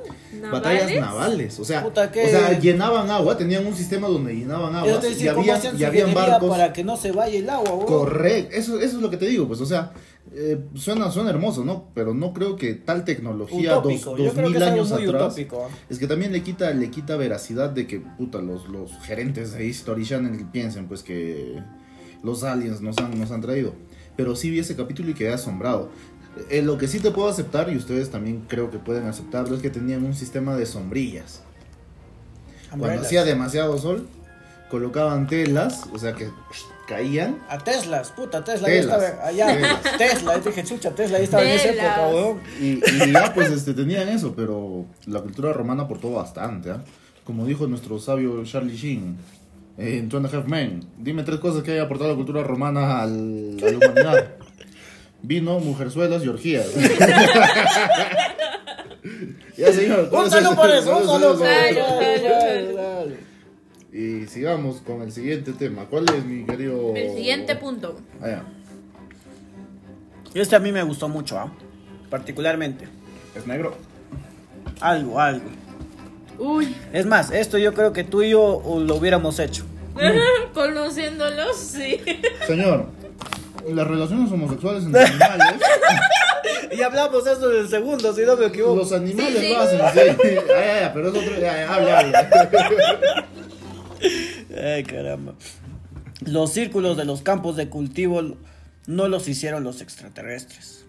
[0.52, 5.00] Batallas navales, o sea, o sea, llenaban agua, tenían un sistema donde llenaban agua Yo
[5.00, 6.50] te y decía, ¿cómo habían, hacían y habían barcos.
[6.50, 7.86] para que no se vaya el agua, huevón?
[7.88, 9.92] Correcto, eso, eso es lo que te digo, pues, o sea,
[10.34, 11.90] eh, suena, suena hermoso, ¿no?
[11.96, 14.10] Pero no creo que tal tecnología dos, Utópico.
[14.18, 15.24] Dos creo que mil es años muy atrás.
[15.24, 15.70] utópico.
[15.90, 19.66] Es que también le quita, le quita veracidad de que, puta, los, los gerentes de
[19.66, 21.64] History Channel piensen, pues, que
[22.24, 23.74] los aliens nos han, nos han traído.
[24.16, 25.90] Pero sí vi ese capítulo y quedé asombrado.
[26.50, 29.62] Eh, lo que sí te puedo aceptar, y ustedes también creo que pueden aceptarlo, es
[29.62, 31.42] que tenían un sistema de sombrillas.
[32.70, 34.08] Cuando hacía demasiado sol,
[34.70, 36.30] colocaban telas, o sea que
[36.88, 37.40] caían.
[37.50, 38.68] A Teslas, puta, Tesla.
[38.68, 38.86] Telas.
[38.86, 39.48] Ya estaba allá.
[39.48, 39.82] Telas.
[39.98, 41.86] Tesla, yo dije, chucha, Tesla, ya estaba en esa Telas.
[41.86, 42.40] época, weón.
[42.60, 46.72] Y, y ya pues este, tenían eso, pero la cultura romana aportó bastante.
[46.72, 46.84] ¿ah?
[47.24, 49.47] Como dijo nuestro sabio Charlie Sheen eh,
[49.78, 53.02] en Two and a Half Men, dime tres cosas que haya aportado la cultura romana
[53.02, 54.32] al- a la humanidad.
[55.22, 56.68] Vino, mujerzuelas y orgías.
[59.58, 60.10] ya señor.
[60.10, 61.46] ¿cuál Un saludo por eso, un saludo.
[63.94, 65.86] Y sigamos con el siguiente tema.
[65.86, 66.94] ¿Cuál es mi querido?
[66.96, 67.98] El siguiente punto.
[68.22, 68.44] Ah, ya.
[70.36, 71.52] Este a mí me gustó mucho, ¿ah?
[72.10, 72.88] Particularmente.
[73.36, 73.76] Es negro.
[74.82, 75.50] Algo, algo.
[76.40, 79.66] Uy, Es más, esto yo creo que tú y yo uh, lo hubiéramos hecho.
[80.54, 82.00] conociéndolos, sí.
[82.46, 82.86] Señor,
[83.68, 85.48] las relaciones homosexuales entre animales.
[86.70, 88.76] Y hablamos eso en el segundo, si no me equivoco.
[88.76, 89.54] Los animales Sí, sí.
[89.54, 90.00] lo hacen, sí.
[90.00, 91.34] Ay, ay, ay, pero es otro.
[91.72, 92.14] hable, hable.
[94.76, 95.34] Ay, caramba.
[96.26, 98.22] Los círculos de los campos de cultivo
[98.86, 100.86] no los hicieron los extraterrestres.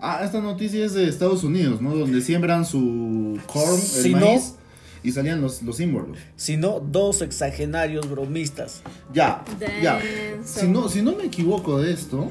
[0.00, 1.94] Ah, esta noticia es de Estados Unidos, ¿no?
[1.94, 4.54] Donde siembran su corn, el Si no- maíz,
[5.02, 6.16] y salían los, los símbolos.
[6.36, 8.82] Sino dos exagenarios bromistas.
[9.12, 9.42] Ya,
[9.82, 10.00] ya.
[10.44, 12.30] Si no, si no me equivoco de esto,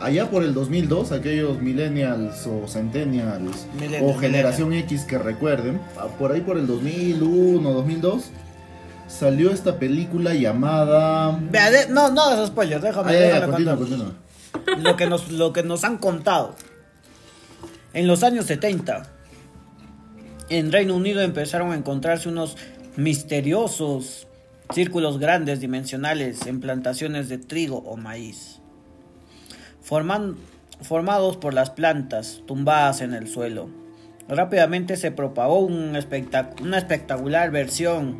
[0.00, 6.08] allá por el 2002, aquellos millennials o centennials Millennial, o generación X que recuerden, ah,
[6.18, 8.24] por ahí por el 2001, 2002,
[9.06, 11.38] salió esta película llamada...
[11.50, 13.98] Vea, de- no, no hagas spoilers, déjame, Ah, ya, ya, déjame continúa, contar.
[13.98, 14.82] continúa.
[14.82, 16.54] lo que nos lo que nos han contado.
[17.92, 19.02] En los años 70
[20.50, 22.56] en Reino Unido empezaron a encontrarse unos
[22.96, 24.26] misteriosos
[24.72, 28.60] círculos grandes dimensionales en plantaciones de trigo o maíz.
[29.86, 30.36] Forman-
[30.82, 33.68] formados por las plantas tumbadas en el suelo.
[34.28, 38.18] Rápidamente se propagó un espectac- una espectacular versión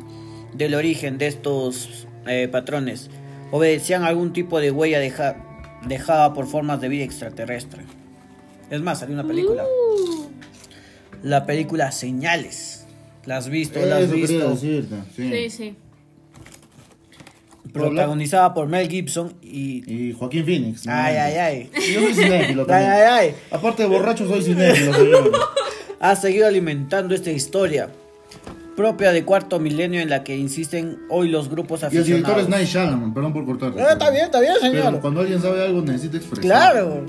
[0.53, 3.09] del origen de estos eh, patrones.
[3.51, 5.37] Obedecían a algún tipo de huella deja-
[5.87, 7.83] dejada por formas de vida extraterrestre.
[8.69, 9.63] Es más, salió una película.
[11.23, 12.85] La película Señales.
[13.25, 13.79] ¿La has visto?
[13.85, 14.49] ¿La has Eso quería visto?
[14.49, 15.29] decirte, sí.
[15.31, 15.75] sí, sí.
[17.71, 19.83] Protagonizada por Mel Gibson y...
[20.09, 20.85] Y Joaquín Phoenix.
[20.85, 20.91] ¿no?
[20.93, 21.71] Ay, ay, ay.
[21.93, 22.89] Yo soy cinéfilo también.
[22.91, 23.35] ay, ay.
[23.51, 25.31] Aparte de borracho, soy cinéfilo, señor.
[25.99, 27.89] ha seguido alimentando esta historia
[28.75, 32.15] propia de cuarto milenio en la que insisten hoy los grupos Y el aficionados.
[32.35, 33.79] director es Night Shyamalan, perdón por cortarte.
[33.79, 34.99] Eh, está bien, está bien, Pero señor.
[35.01, 36.41] cuando alguien sabe algo necesita expresar.
[36.43, 37.05] Claro.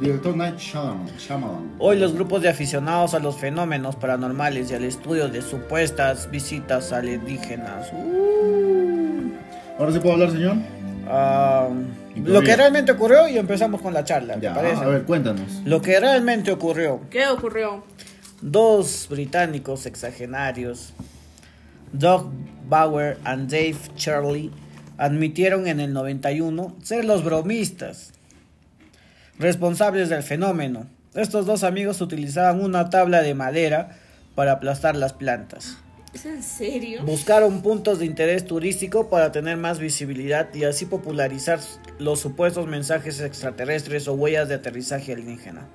[0.00, 1.72] Director Night Shyamalan.
[1.78, 6.92] Hoy los grupos de aficionados a los fenómenos paranormales y al estudio de supuestas visitas
[6.92, 7.90] alienígenas.
[7.92, 9.30] Uh,
[9.78, 10.56] Ahora sí puedo hablar, señor.
[11.08, 11.68] ah,
[12.24, 14.34] lo que realmente ocurrió y empezamos con la charla.
[14.34, 14.82] ¿te Ya, parece?
[14.82, 15.62] a ver, cuéntanos.
[15.64, 17.00] Lo que realmente ocurrió.
[17.10, 17.84] ¿Qué ocurrió?
[18.42, 20.92] Dos británicos exagenarios,
[21.92, 22.30] Doug
[22.68, 24.50] Bauer and Dave Charlie,
[24.98, 28.12] admitieron en el 91 ser los bromistas
[29.38, 30.86] responsables del fenómeno.
[31.14, 33.96] Estos dos amigos utilizaban una tabla de madera
[34.34, 35.78] para aplastar las plantas.
[36.14, 37.02] ¿Es en serio?
[37.04, 41.60] Buscaron puntos de interés turístico para tener más visibilidad y así popularizar
[41.98, 45.66] los supuestos mensajes extraterrestres o huellas de aterrizaje alienígena.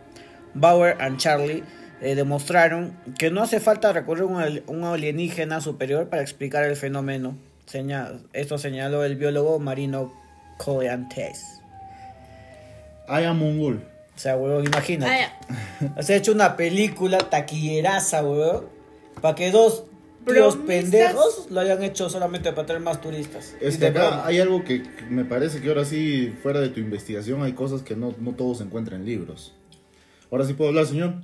[0.56, 1.63] Bauer and Charlie
[2.02, 6.63] eh, demostraron que no hace falta recurrir a un al- un alienígena superior para explicar
[6.65, 7.38] el fenómeno.
[7.67, 10.12] Señal- esto señaló el biólogo marino
[10.58, 11.62] Coleantes.
[13.12, 13.84] I am Mongol.
[14.15, 15.12] O sea, huevón, imagínate.
[15.12, 15.39] Ah,
[15.97, 16.02] ya.
[16.04, 18.65] Se ha hecho una película taquilleraza, weón.
[19.21, 19.86] Para que dos
[20.24, 20.65] Bromistas.
[20.65, 23.56] pendejos lo hayan hecho solamente para traer más turistas.
[23.60, 24.26] Es que acá broma.
[24.26, 27.82] hay algo que que me parece que ahora sí, fuera de tu investigación, hay cosas
[27.82, 29.54] que no, no todos encuentran en libros.
[30.32, 31.15] Ahora sí puedo hablar, señor.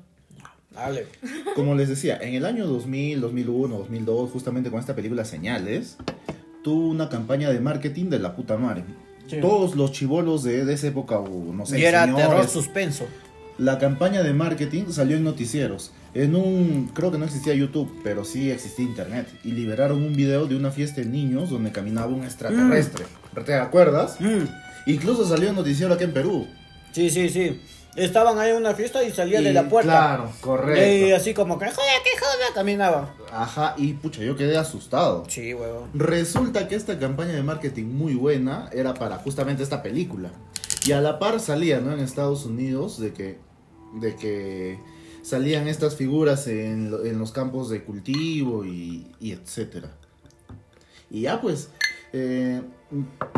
[0.72, 1.08] Dale.
[1.56, 5.98] Como les decía, en el año 2000, 2001, 2002, justamente con esta película Señales,
[6.64, 8.84] tuvo una campaña de marketing de la puta madre.
[9.28, 9.40] Sí.
[9.42, 13.06] Todos los chivolos de, de esa época, o no sé, y era señores, terror suspenso.
[13.58, 15.92] La campaña de marketing salió en noticieros.
[16.14, 19.28] En un, creo que no existía YouTube, pero sí existía internet.
[19.44, 23.06] Y liberaron un video de una fiesta de niños donde caminaba un extraterrestre.
[23.46, 24.20] ¿Te acuerdas?
[24.20, 24.46] Mm.
[24.88, 26.48] Incluso salió en noticiero aquí en Perú.
[26.92, 27.60] Sí, sí, sí.
[27.98, 29.90] Estaban ahí en una fiesta y salía de Y, la puerta.
[29.92, 31.16] Claro, Y correcto.
[31.16, 33.16] así como que, joder, que joder, caminaba.
[33.34, 35.24] Ajá, y pucha, yo quedé asustado.
[35.28, 35.90] Sí, huevón.
[35.96, 40.30] Resulta que esta campaña de marketing muy buena era para justamente esta película.
[40.86, 41.92] Y a la par salía, ¿no?
[41.92, 43.40] En Estados Unidos de que,
[44.00, 44.80] de que
[45.24, 49.90] salían estas figuras en, en los campos de cultivo y, y etcétera.
[51.10, 51.70] Y ya pues,
[52.14, 52.62] eh,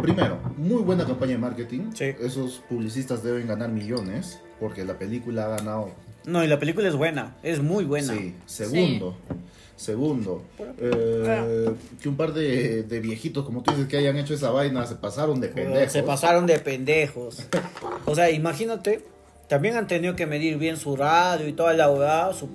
[0.02, 1.92] primero, muy buena campaña de marketing.
[1.96, 2.14] Sí.
[2.20, 5.90] Esos publicistas deben ganar millones porque la película ha ganado
[6.26, 8.14] No, y la película es buena, es muy buena.
[8.14, 9.16] Sí, segundo.
[9.76, 10.44] Segundo,
[10.78, 11.70] eh,
[12.02, 14.96] que un par de, de viejitos, como tú dices, que hayan hecho esa vaina, se
[14.96, 15.94] pasaron de pendejos.
[15.94, 17.48] Se pasaron de pendejos.
[18.06, 19.06] O sea, imagínate,
[19.48, 21.88] también han tenido que medir bien su radio y toda la
[22.34, 22.50] su-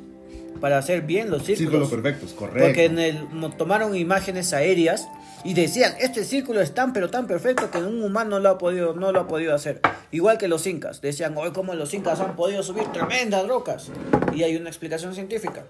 [0.61, 1.71] para hacer bien los círculos.
[1.89, 2.63] Círculos perfectos, correcto.
[2.63, 3.19] Porque en el,
[3.57, 5.09] tomaron imágenes aéreas
[5.45, 8.95] y decían, este círculo es tan pero tan perfecto que un humano lo ha podido,
[8.95, 9.81] no lo ha podido hacer.
[10.11, 11.01] Igual que los incas.
[11.01, 13.89] Decían, hoy como los incas han podido subir tremendas rocas.
[14.35, 15.65] Y hay una explicación científica.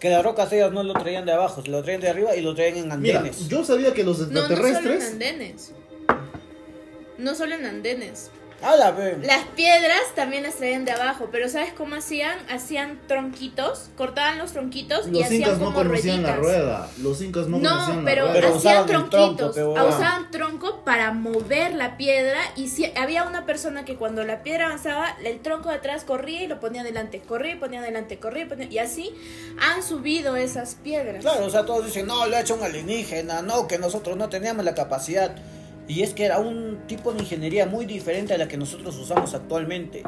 [0.00, 2.42] Que las rocas ellas no lo traían de abajo, se lo traían de arriba y
[2.42, 3.48] lo traían en Mira, andenes.
[3.48, 5.12] yo sabía que los No, no solo en extraterrestres...
[5.12, 5.72] andenes.
[7.16, 8.30] No solo en andenes.
[9.22, 12.38] Las piedras también las traían de abajo, pero ¿sabes cómo hacían?
[12.50, 16.60] Hacían tronquitos, cortaban los tronquitos y los hacían incas no como conocían la rueditas.
[16.62, 16.88] rueda.
[16.98, 18.46] Los incas no, No, conocían pero, la rueda.
[18.46, 23.44] Pero hacían tronquitos, tronco, ah, usaban tronco para mover la piedra y si había una
[23.44, 27.20] persona que cuando la piedra avanzaba, el tronco de atrás corría y lo ponía adelante,
[27.20, 29.14] corría y ponía adelante, corría y ponía y así
[29.60, 31.20] han subido esas piedras.
[31.22, 34.28] Claro, o sea, todos dicen, no, lo ha hecho un alienígena, no, que nosotros no
[34.30, 35.34] teníamos la capacidad.
[35.86, 39.34] Y es que era un tipo de ingeniería muy diferente a la que nosotros usamos
[39.34, 40.02] actualmente.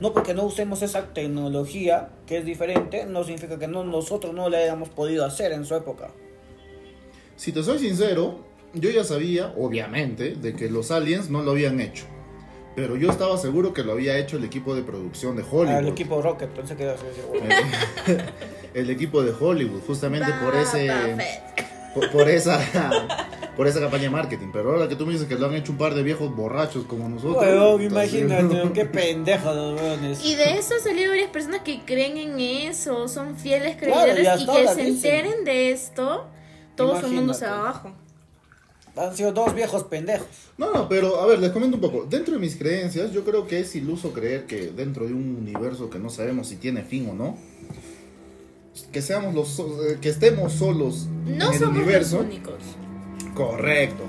[0.00, 4.48] No porque no usemos esa tecnología, que es diferente, no significa que no, nosotros no
[4.50, 6.10] la hayamos podido hacer en su época.
[7.36, 8.40] Si te soy sincero,
[8.74, 12.04] yo ya sabía, obviamente, de que los aliens no lo habían hecho.
[12.76, 15.76] Pero yo estaba seguro que lo había hecho el equipo de producción de Hollywood.
[15.76, 17.46] Ah, el equipo Rocket, pensé que iba a decir, bueno.
[18.08, 18.24] Eh,
[18.74, 20.90] el equipo de Hollywood, justamente por ese...
[21.94, 22.60] por, por esa
[23.56, 24.48] por esa campaña de marketing.
[24.52, 26.84] Pero ahora que tú me dices que lo han hecho un par de viejos borrachos
[26.86, 27.36] como nosotros.
[27.42, 30.24] Huevón, entonces- imagínate, qué pendejos los.
[30.24, 34.42] Y de eso han salido varias personas que creen en eso, son fieles Claro, creidores
[34.42, 34.86] y que se dicen.
[34.86, 36.26] enteren de esto,
[36.76, 37.92] todo su mundo se va abajo.
[38.96, 40.26] Han sido dos viejos pendejos.
[40.56, 42.04] No, no, pero a ver, les comento un poco.
[42.08, 45.90] Dentro de mis creencias, yo creo que es iluso creer que dentro de un universo
[45.90, 47.36] que no sabemos si tiene fin o no,
[48.92, 52.16] que seamos los eh, que estemos solos No en el somos universo.
[52.18, 52.54] los únicos.
[53.34, 54.04] Correcto.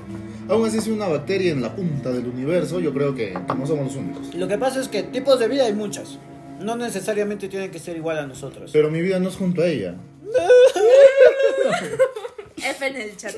[0.48, 3.66] Aún así, si una bacteria en la punta del universo, yo creo que, que no
[3.66, 4.34] somos los únicos.
[4.34, 6.18] Lo que pasa es que tipos de vida hay muchas.
[6.60, 8.70] No necesariamente tienen que ser igual a nosotros.
[8.72, 9.96] Pero mi vida no es junto a ella.
[12.56, 13.34] F en el chat.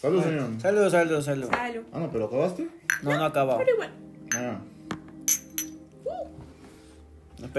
[0.00, 0.48] Salud, señor.
[0.60, 1.50] Saludos, saludos, saludos.
[1.50, 1.82] Salud.
[1.92, 2.68] Ah, no, pero acabaste.
[3.02, 3.58] No, no ha acabado.
[3.58, 3.90] Pero igual.
[4.34, 4.58] Ah.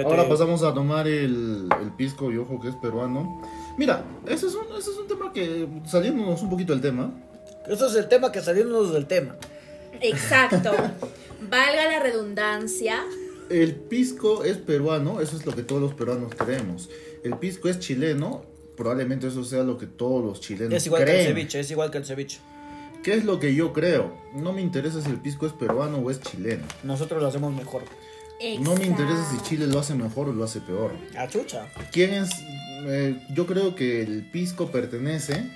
[0.03, 3.41] Ahora pasamos a tomar el, el pisco y ojo que es peruano.
[3.77, 7.11] Mira, ese es, un, ese es un tema que, saliéndonos un poquito del tema,
[7.67, 9.35] Eso es el tema que salimos del tema.
[10.01, 10.71] Exacto.
[11.49, 13.03] Valga la redundancia.
[13.49, 16.89] el pisco es peruano, eso es lo que todos los peruanos creemos.
[17.23, 18.43] El pisco es chileno,
[18.77, 21.21] probablemente eso sea lo que todos los chilenos Es igual que creen.
[21.21, 22.39] el ceviche, es igual que el ceviche.
[23.03, 24.15] ¿Qué es lo que yo creo?
[24.33, 26.63] No me interesa si el pisco es peruano o es chileno.
[26.83, 27.83] Nosotros lo hacemos mejor.
[28.59, 29.49] No me interesa si Exacto.
[29.49, 30.91] Chile lo hace mejor o lo hace peor.
[31.17, 31.67] A chucha.
[31.91, 32.29] ¿Quién es?
[32.87, 35.49] Eh, yo creo que el pisco pertenece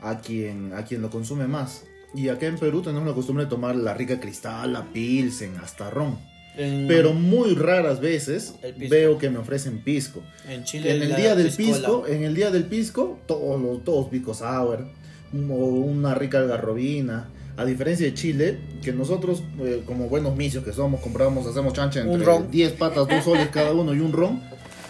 [0.00, 1.84] a quien, a quien lo consume más.
[2.14, 5.90] Y acá en Perú tenemos la costumbre de tomar la rica cristal, la pilsen, hasta
[5.90, 6.18] ron.
[6.56, 8.54] En, Pero muy raras veces
[8.88, 10.22] veo que me ofrecen pisco.
[10.48, 10.96] en Chile.
[10.96, 11.78] En el día del piscola.
[11.78, 14.86] pisco, en el día del pisco, todos los todos pisco sour
[15.34, 17.28] o una rica algarrobina.
[17.56, 22.00] A diferencia de Chile, que nosotros, eh, como buenos misios que somos, compramos, hacemos chancha
[22.00, 22.50] entre ron.
[22.50, 24.42] 10 patas, 2 soles cada uno y un ron,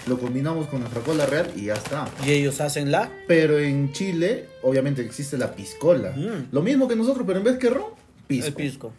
[0.07, 2.09] lo combinamos con nuestra cola real y ya está.
[2.24, 3.11] Y ellos hacen la.
[3.29, 6.12] Pero en Chile, obviamente existe la piscola.
[6.12, 6.48] Mm.
[6.52, 7.90] Lo mismo que nosotros, pero en vez que ron,
[8.26, 8.48] pisco.
[8.48, 8.92] El pisco.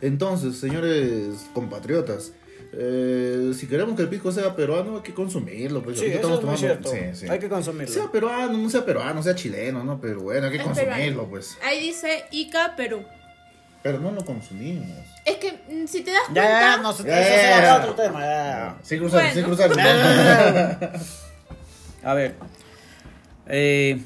[0.00, 2.32] Entonces, señores compatriotas,
[2.72, 5.82] eh, si queremos que el pisco sea peruano, hay que consumirlo.
[5.82, 6.90] Pues, Sí, es estamos muy tomando- cierto.
[6.90, 7.26] sí, sí.
[7.28, 7.92] Hay que consumirlo.
[7.92, 10.00] Sea peruano, no sea peruano, sea chileno, ¿no?
[10.00, 11.28] Pero bueno, hay que Es consumirlo, peruano.
[11.30, 11.56] pues.
[11.64, 13.02] Ahí dice Ica, Perú.
[13.82, 14.86] Pero no lo consumimos.
[15.24, 17.74] Es que mm, si te das cuenta, ya, no, eso Ya, se ya, va ya.
[17.74, 18.20] a otro tema.
[18.20, 18.78] Ya.
[18.82, 19.34] Sin cruzar, Bueno.
[19.34, 21.00] sin cruzar.
[22.02, 22.34] A ver.
[23.46, 24.00] Eh,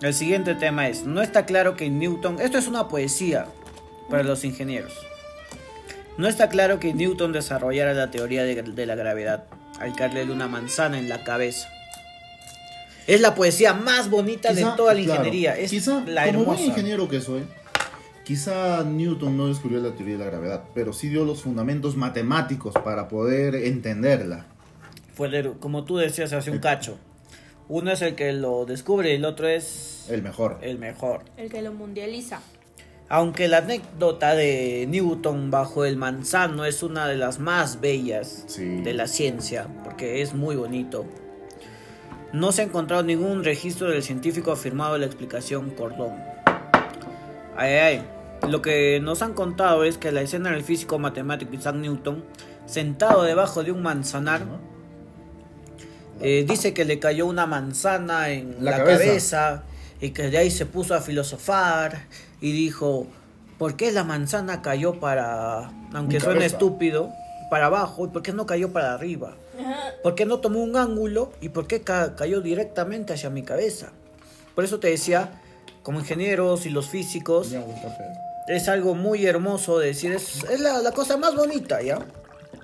[0.00, 3.46] el siguiente tema es, no está claro que Newton, esto es una poesía
[4.10, 4.92] para los ingenieros.
[6.18, 9.44] No está claro que Newton desarrollara la teoría de, de la gravedad
[9.78, 11.68] al caerle una manzana en la cabeza.
[13.06, 15.56] Es la poesía más bonita de toda la claro, ingeniería.
[15.56, 16.62] Es quizá, la como buen hermosa.
[16.64, 17.42] ingeniero que soy,
[18.24, 22.74] quizá Newton no descubrió la teoría de la gravedad, pero sí dio los fundamentos matemáticos
[22.82, 24.46] para poder entenderla.
[25.14, 26.98] Fue el- como tú decías hace un cacho.
[27.68, 30.58] Uno es el que lo descubre y el otro es El mejor.
[30.62, 31.24] el mejor.
[31.36, 32.40] el que lo mundializa.
[33.08, 38.64] Aunque la anécdota de Newton bajo el manzano es una de las más bellas Sí.
[38.82, 41.06] de la ciencia, porque es muy bonito,
[42.32, 46.14] no se ha encontrado ningún registro del científico afirmado la explicación cordón.
[47.56, 48.02] Ay, ay,
[48.50, 52.22] Lo que nos han contado es que la escena del físico matemático Isaac Newton,
[52.66, 54.42] sentado debajo de un manzanar,
[56.20, 58.98] eh, dice que le cayó una manzana en La la, cabeza.
[59.04, 59.62] cabeza.
[60.00, 62.00] y que de ahí se puso a filosofar
[62.40, 63.06] y dijo,
[63.58, 67.10] ¿por qué la manzana cayó para, aunque suene estúpido,
[67.50, 69.36] para abajo y por qué no cayó para arriba?
[70.02, 73.88] ¿Por qué no tomó un ángulo y por qué ca- cayó directamente hacia mi cabeza?
[74.54, 75.40] Por eso te decía,
[75.82, 77.54] como ingenieros y los físicos,
[78.48, 81.98] es algo muy hermoso de decir, es, es la, la cosa más bonita, ¿ya?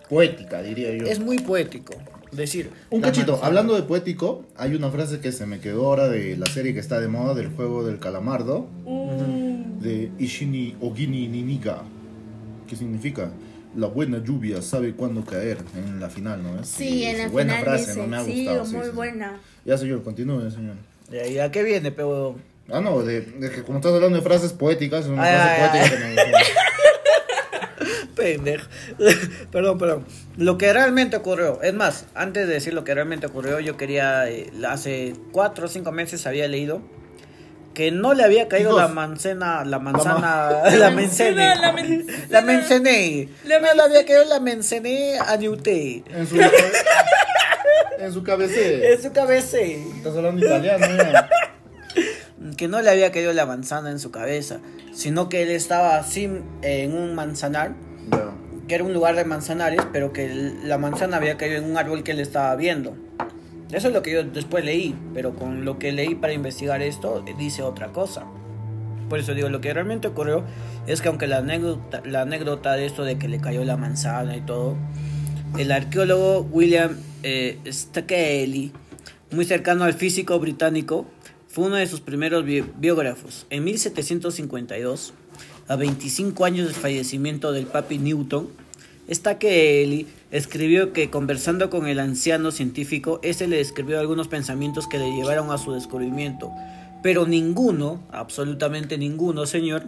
[0.08, 1.06] Poética, diría yo.
[1.06, 1.94] Es muy poético.
[2.30, 6.08] Decir, Un cachito, manzana- hablando de poético, hay una frase que se me quedó ahora
[6.08, 8.66] de la serie que está de moda del juego del calamardo,
[9.82, 11.82] de Ishini Ogini Niniga,
[12.68, 13.30] que significa
[13.76, 16.60] la buena lluvia sabe cuándo caer en la final, ¿no?
[16.60, 18.64] Es- Sí, en la buena final frase, dice, no me ha sí, gustado.
[18.66, 18.96] sí, muy sí, sí.
[18.96, 19.40] buena.
[19.64, 20.76] Ya, señor, continúe, señor.
[21.10, 22.36] ¿Y a qué viene, pero
[22.70, 25.48] Ah, no, de, de que como estás hablando de frases poéticas, es una Ay, frase
[25.50, 26.32] ay, poética que me.
[28.14, 28.66] Pendejo.
[29.50, 30.04] perdón, perdón.
[30.36, 34.28] Lo que realmente ocurrió, es más, antes de decir lo que realmente ocurrió, yo quería,
[34.30, 36.82] eh, hace cuatro o cinco meses había leído
[37.74, 42.40] que no le había caído la manzana, la manzana, La la mencene, la men- la
[42.42, 46.36] mencené, la no le había caído la mencené a Newté, En su,
[47.98, 48.88] en su cabecera.
[48.88, 51.28] en su cabeza, Estás hablando italiano, ya.
[52.56, 54.58] que no le había caído la manzana en su cabeza,
[54.94, 56.28] sino que él estaba así
[56.62, 57.72] en un manzanar,
[58.68, 60.28] que era un lugar de manzanares, pero que
[60.64, 62.96] la manzana había caído en un árbol que él estaba viendo.
[63.72, 67.24] Eso es lo que yo después leí, pero con lo que leí para investigar esto,
[67.38, 68.24] dice otra cosa.
[69.08, 70.44] Por eso digo, lo que realmente ocurrió
[70.86, 74.36] es que aunque la anécdota, la anécdota de esto de que le cayó la manzana
[74.36, 74.76] y todo,
[75.58, 78.72] el arqueólogo William eh, Stakely,
[79.30, 81.06] muy cercano al físico británico,
[81.48, 83.46] fue uno de sus primeros bi- biógrafos.
[83.50, 85.12] En 1752,
[85.68, 88.48] a 25 años del fallecimiento del papi Newton,
[89.10, 95.14] Stakely escribió que conversando con el anciano científico, ese le describió algunos pensamientos que le
[95.14, 96.50] llevaron a su descubrimiento,
[97.02, 99.84] pero ninguno, absolutamente ninguno, señor,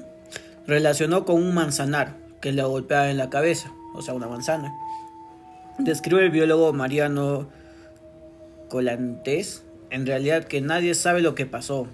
[0.67, 4.71] relacionó con un manzanar que le golpeaba en la cabeza, o sea, una manzana.
[5.79, 7.49] Describe el biólogo Mariano
[8.69, 11.87] Colantes, en realidad que nadie sabe lo que pasó.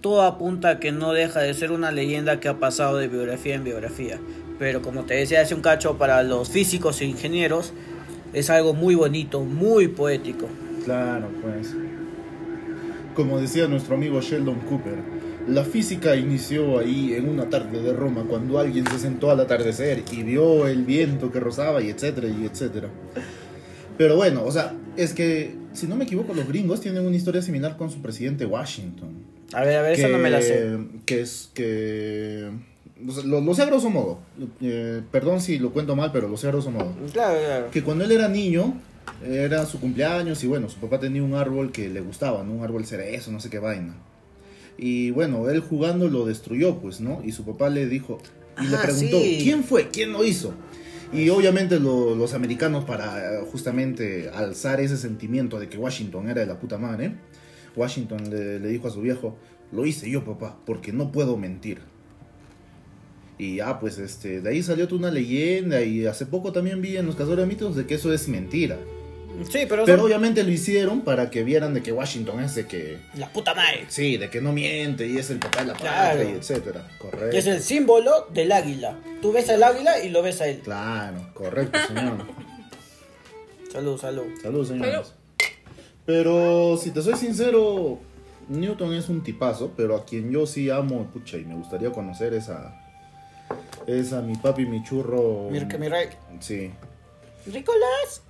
[0.00, 3.56] Todo apunta a que no deja de ser una leyenda que ha pasado de biografía
[3.56, 4.20] en biografía.
[4.60, 7.72] Pero como te decía hace un cacho, para los físicos e ingenieros
[8.34, 10.48] es algo muy bonito, muy poético.
[10.84, 11.74] Claro, pues.
[13.14, 14.98] Como decía nuestro amigo Sheldon Cooper,
[15.48, 20.02] la física inició ahí en una tarde de Roma cuando alguien se sentó al atardecer
[20.12, 22.90] y vio el viento que rozaba y etcétera y etcétera.
[23.96, 27.40] Pero bueno, o sea, es que si no me equivoco los gringos tienen una historia
[27.40, 29.24] similar con su presidente Washington.
[29.54, 30.76] A ver, a ver, esa no me la sé.
[31.06, 32.50] Que es que...
[33.24, 34.18] Lo, lo sé a grosso modo.
[34.60, 37.70] Eh, perdón si lo cuento mal, pero lo sé a grosso modo Claro, claro.
[37.70, 38.74] que cuando él era niño,
[39.26, 42.52] era su cumpleaños y bueno, su papá tenía un árbol que le gustaba, ¿no?
[42.54, 43.94] Un árbol cerezo, no sé qué vaina.
[44.78, 47.20] Y bueno, él jugando lo destruyó, pues, ¿no?
[47.24, 48.18] Y su papá le dijo,
[48.62, 49.40] y le Ah, preguntó, sí.
[49.42, 49.88] ¿quién fue?
[49.88, 50.52] ¿Quién lo hizo?
[51.12, 56.46] Y obviamente lo- los americanos para justamente alzar ese sentimiento de que Washington era de
[56.46, 57.12] la puta madre,
[57.76, 59.36] Washington le, le dijo a su viejo,
[59.72, 61.80] lo hice yo papá, porque no puedo mentir.
[63.42, 66.98] Y ya, pues, este, de ahí salió toda una leyenda y hace poco también vi
[66.98, 68.76] en los cazadores de mitos de que eso es mentira.
[69.50, 72.66] Sí, pero, Pero son- obviamente lo hicieron para que vieran de que Washington es de
[72.66, 73.86] que, la puta madre.
[73.88, 76.18] sí, de que no miente y es el papá de la Claro.
[76.18, 76.86] patria y etcétera.
[76.98, 77.30] Correcto.
[77.30, 78.98] Que es el símbolo del águila.
[79.22, 80.58] Tú ves al águila y lo ves a él.
[80.62, 82.18] Claro, correcto, señor.
[83.72, 84.24] Salud, salud.
[84.42, 84.92] Saludos, señores.
[84.92, 85.06] Salud.
[86.04, 88.00] Pero si te soy sincero,
[88.48, 92.34] Newton es un tipazo, pero a quien yo sí amo, pucha, y me gustaría conocer
[92.34, 92.74] es a,
[93.86, 95.48] es a mi papi, mi churro.
[95.68, 96.08] Que mi rey.
[96.40, 96.70] Sí.
[97.46, 98.22] Nicolás.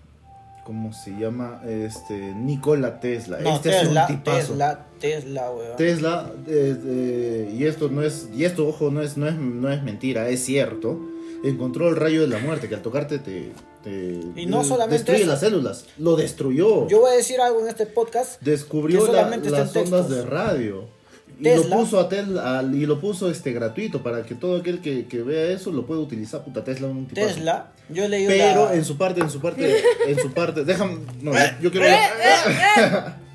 [0.65, 1.63] ¿Cómo se llama?
[1.67, 3.39] Este, Nikola Tesla.
[3.41, 4.39] No, este Tesla, es un tipazo.
[4.49, 5.77] Tesla, Tesla, weón.
[5.77, 9.71] Tesla, eh, eh, y esto no es, y esto, ojo, no es, no es, no
[9.73, 11.01] es mentira, es cierto.
[11.43, 15.23] Encontró el rayo de la muerte que al tocarte te, te Y no solamente destruye
[15.23, 15.31] eso.
[15.31, 16.87] las células, lo destruyó.
[16.87, 18.41] Yo voy a decir algo en este podcast.
[18.43, 20.85] Descubrió la- las ondas de radio.
[21.41, 25.07] Y lo puso a Tesla, y lo puso este gratuito para que todo aquel que,
[25.07, 26.45] que vea eso lo pueda utilizar.
[26.45, 27.27] Puta Tesla un tipazo.
[27.29, 29.75] Tesla, yo leído Pero la- en su parte, en su parte,
[30.07, 31.87] en su parte, déjame, no, yo, yo quiero...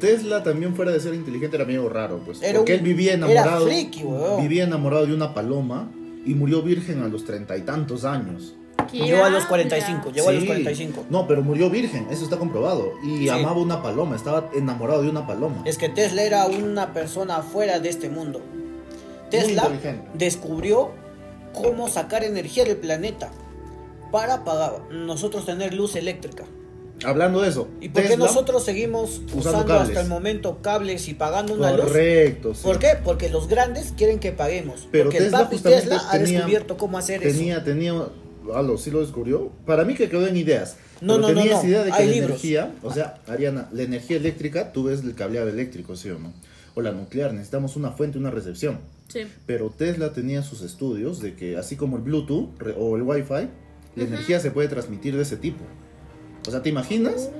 [0.00, 2.40] Tesla también fuera de ser inteligente era medio raro, pues.
[2.40, 3.66] Era porque un- él vivía era enamorado.
[3.66, 4.04] friki,
[4.40, 5.90] vivía enamorado de una paloma
[6.24, 8.54] y murió virgen a los treinta y tantos años.
[8.90, 9.48] ¿Qué Llegó a los habla?
[9.48, 10.46] 45, llegó a los Sí.
[10.46, 11.04] 45.
[11.10, 12.92] No, pero murió virgen, eso está comprobado.
[13.04, 13.28] Y Sí.
[13.28, 15.62] amaba una paloma, estaba enamorado de una paloma.
[15.64, 18.40] Es que Tesla era una persona fuera de este mundo.
[19.30, 19.68] Tesla
[20.14, 20.90] descubrió
[21.52, 23.30] cómo sacar energía del planeta
[24.10, 26.44] para pagar nosotros tener luz eléctrica.
[27.04, 31.54] Hablando de eso, ¿Y por qué nosotros seguimos usando hasta el momento cables y pagando
[31.54, 31.84] una luz?
[31.86, 32.54] Correcto.
[32.54, 32.60] sí.
[32.64, 32.94] ¿Por qué?
[33.04, 34.88] Porque los grandes quieren que paguemos.
[34.90, 37.36] Pero porque Tesla el papi justamente Tesla ha tenía- descubierto cómo hacer eso.
[37.38, 37.62] Tenía,
[38.54, 39.50] algo, sí lo descubrió.
[39.66, 40.76] Para mí que quedó en ideas.
[41.00, 41.58] No, Pero no, no, tenía no.
[41.58, 42.30] esa idea de que Hay la libros.
[42.30, 46.32] energía, o sea, Ariana, la energía eléctrica, tú ves el cableado eléctrico, ¿sí o no?
[46.74, 48.78] O la nuclear, necesitamos una fuente, una recepción.
[49.08, 49.20] Sí.
[49.46, 53.48] Pero Tesla tenía sus estudios de que así como el Bluetooth re- o el Wi-Fi,
[53.96, 55.64] la energía se puede transmitir de ese tipo.
[56.46, 57.30] O sea, ¿te imaginas?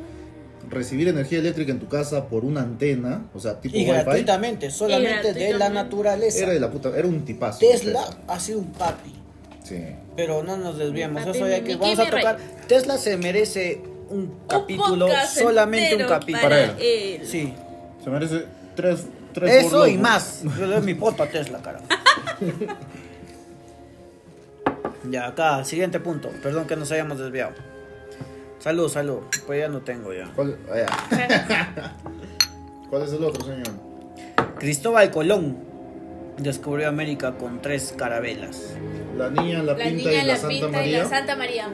[0.70, 3.92] Recibir energía eléctrica en tu casa por una antena, o sea, tipo Y Wi-Fi.
[3.92, 6.44] gratuitamente, solamente de la naturaleza.
[6.44, 7.60] Era de la puta, era un tipazo.
[7.60, 9.14] Tesla ha sido un papi.
[9.68, 9.84] Sí.
[10.16, 11.26] Pero no nos desviamos.
[11.26, 12.38] Eso mi que vamos a tocar.
[12.66, 16.42] Tesla se merece un capítulo, solamente un capítulo.
[16.42, 17.20] para Para él.
[17.24, 17.52] Sí.
[18.02, 20.42] Se merece tres, tres Eso y más.
[20.58, 21.80] Yo le doy mi voto a Tesla, cara.
[25.10, 26.30] ya, acá, siguiente punto.
[26.42, 27.52] Perdón que nos hayamos desviado.
[28.60, 29.18] Salud, salud.
[29.46, 30.32] Pues ya no tengo ya.
[30.34, 30.76] ¿Cuál, ah,
[31.10, 31.86] ya.
[32.90, 33.68] ¿Cuál es el otro, señor?
[34.58, 35.67] Cristóbal Colón
[36.38, 38.74] descubrió América con tres carabelas.
[39.16, 41.02] La niña, la, La pinta niña, y la, la Santa pinta y María.
[41.02, 41.68] la Santa María.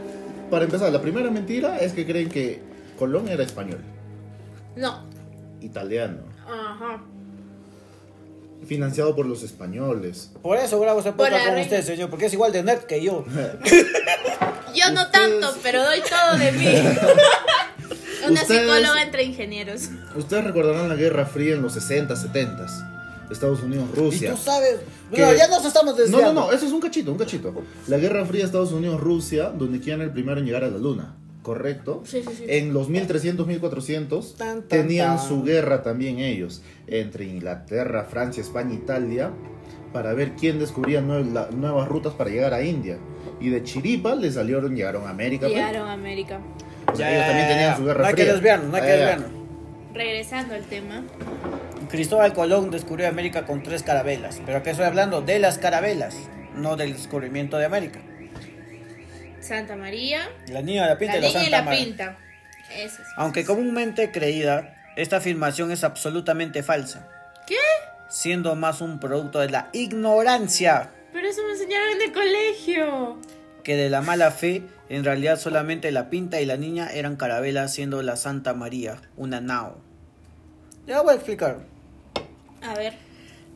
[0.51, 2.61] Para empezar, la primera mentira es que creen que
[2.99, 3.81] Colón era español,
[4.77, 5.05] No.
[5.61, 7.03] italiano, Ajá.
[8.67, 10.31] financiado por los españoles.
[10.43, 11.77] Por eso grabo este Por podcast la con reina.
[11.79, 13.25] usted, señor, porque es igual de nerd que yo.
[14.75, 16.67] Yo no Ustedes- tanto, pero doy todo de mí.
[18.29, 19.89] Una Ustedes- psicóloga entre ingenieros.
[20.17, 22.67] Ustedes recordarán la Guerra Fría en los 60, 70.
[23.35, 24.30] Estados Unidos, Y Rusia.
[24.32, 24.76] tú sabes.
[25.12, 26.32] Que- No, ya nos estamos No, desviando.
[26.32, 27.53] no, no, eso es un cachito, un cachito.
[27.89, 30.78] La Guerra Fría Estados Unidos, Rusia, donde quién era el primero en llegar a la
[30.78, 32.03] Luna, ¿correcto?
[32.05, 32.45] Sí, sí, sí.
[32.49, 35.28] En los 1300, 1400 Tan, tan, tenían tan.
[35.28, 39.30] su guerra también ellos, entre Inglaterra, Francia, España, Italia,
[39.93, 42.99] para ver quién descubría nue- la- nuevas rutas para llegar a India.
[43.41, 45.47] Y de Chiripa les salieron, llegaron a América.
[45.47, 45.55] pues.
[45.55, 46.41] Llegaron a América.
[46.93, 48.32] O sea, ellos también tenían su guerra No hay que fría.
[48.35, 48.95] desviarnos, no hay que ya.
[48.95, 49.30] desviarnos.
[49.95, 51.03] Regresando al tema.
[51.89, 54.41] Cristóbal Colón descubrió América con tres carabelas.
[54.45, 56.16] Pero aquí estoy hablando de las carabelas,
[56.55, 58.01] no del descubrimiento de América.
[59.41, 60.28] Santa María.
[60.49, 61.85] La niña, la pinta la y la niña y Santa la María.
[61.85, 62.18] pinta.
[62.76, 63.09] Eso es.
[63.16, 67.09] Aunque comúnmente creída, esta afirmación es absolutamente falsa,
[67.47, 67.57] ¿Qué?
[68.09, 73.18] siendo más un producto de la ignorancia Pero eso me enseñaron en el colegio.
[73.62, 74.62] que de la mala fe.
[74.89, 79.41] En realidad solamente la pinta y la niña eran carabelas, siendo la Santa María una
[79.41, 79.78] nao.
[80.87, 81.61] Ya voy a explicar.
[82.65, 82.95] A ver.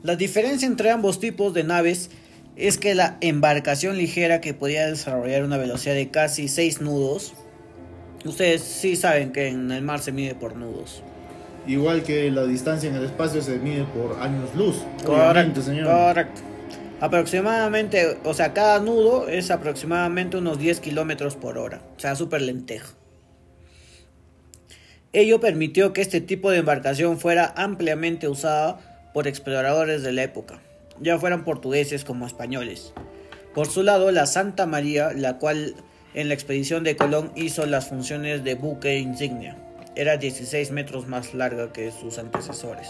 [0.02, 2.10] La diferencia entre ambos tipos de naves
[2.56, 7.34] es que la embarcación ligera que podía desarrollar una velocidad de casi 6 nudos,
[8.24, 11.02] ustedes sí saben que en el mar se mide por nudos.
[11.66, 14.76] Igual que la distancia en el espacio se mide por años luz.
[15.06, 15.86] Obviamente, señor.
[15.86, 16.40] correcto.
[17.00, 22.42] Aproximadamente, o sea, cada nudo es aproximadamente unos 10 kilómetros por hora, o sea, súper
[22.42, 22.94] lentejo.
[25.12, 28.87] Ello permitió que este tipo de embarcación fuera ampliamente usada
[29.18, 30.60] por exploradores de la época,
[31.00, 32.92] ya fueran portugueses como españoles.
[33.52, 35.74] Por su lado, la Santa María, la cual
[36.14, 39.56] en la expedición de Colón hizo las funciones de buque insignia,
[39.96, 42.86] era 16 metros más larga que sus antecesores.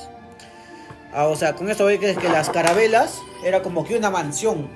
[1.14, 4.68] Ah, o sea, con esto ve que, que las carabelas era como que una mansión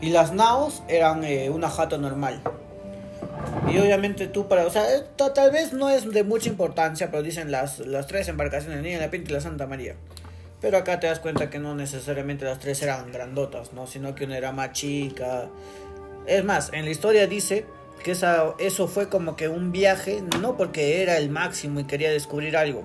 [0.00, 2.40] y las naos eran eh, una jato normal.
[3.72, 4.82] Y obviamente tú para, o sea,
[5.14, 8.98] ta- tal vez no es de mucha importancia, pero dicen las, las tres embarcaciones, Niña,
[8.98, 9.94] la Pinta y la Santa María.
[10.62, 13.86] Pero acá te das cuenta que no necesariamente las tres eran grandotas, ¿no?
[13.86, 15.48] Sino que una era más chica.
[16.26, 17.66] Es más, en la historia dice
[18.04, 22.10] que esa, eso fue como que un viaje, no porque era el máximo y quería
[22.10, 22.84] descubrir algo,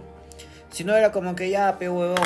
[0.71, 2.17] sino era como que ya, pe huevón,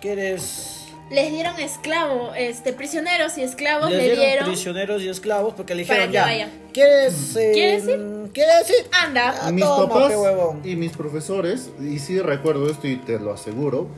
[0.00, 0.76] ¿quieres...?
[1.10, 4.46] Les dieron esclavos, este, prisioneros y esclavos Les le dieron, dieron.
[4.46, 6.48] prisioneros y esclavos porque le dijeron que ya, vaya.
[6.72, 8.30] ¿quieres, eh, ¿Quieres ir?
[8.32, 8.86] ¿Quieres ir?
[8.92, 9.50] Anda.
[9.50, 10.60] Mis toma, papás pe huevón.
[10.62, 13.88] y mis profesores, y sí recuerdo esto y te lo aseguro,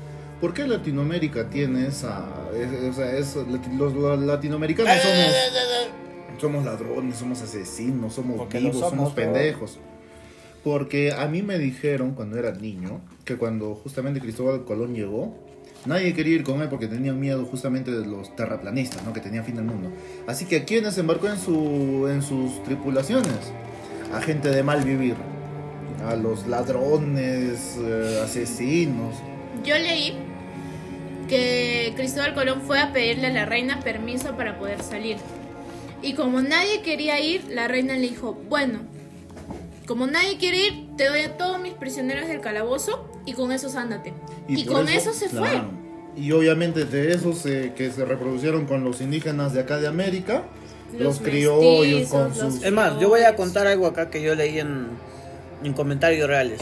[0.42, 2.26] ¿por qué Latinoamérica tiene esa...
[2.54, 3.34] es- o sea, es-
[3.78, 9.78] los, los latinoamericanos somos, somos ladrones, somos asesinos, somos Porque vivos, somos, somos pendejos?
[10.64, 15.34] Porque a mí me dijeron cuando era niño que cuando justamente Cristóbal Colón llegó,
[15.86, 19.12] nadie quería ir con él porque tenían miedo justamente de los terraplanistas, ¿no?
[19.12, 19.90] que tenía fin del mundo.
[20.26, 23.52] Así que ¿a quiénes embarcó en, su, en sus tripulaciones?
[24.12, 25.14] A gente de mal vivir.
[26.06, 29.14] a los ladrones, eh, asesinos.
[29.64, 30.16] Yo leí
[31.32, 35.16] que Cristóbal Colón fue a pedirle a la reina permiso para poder salir.
[36.02, 38.80] Y como nadie quería ir, la reina le dijo, bueno,
[39.86, 43.70] como nadie quiere ir, te doy a todos mis prisioneros del calabozo y con eso
[43.70, 44.12] sándate.
[44.46, 45.48] Y, con eso, se fue.
[46.18, 50.42] Y obviamente de esos eh, que se reproducieron con los indígenas de acá de América,
[50.98, 52.62] los, criollos con los sus...
[52.62, 54.88] Es más, yo voy a contar algo acá que yo leí en,
[55.64, 56.60] en comentarios reales.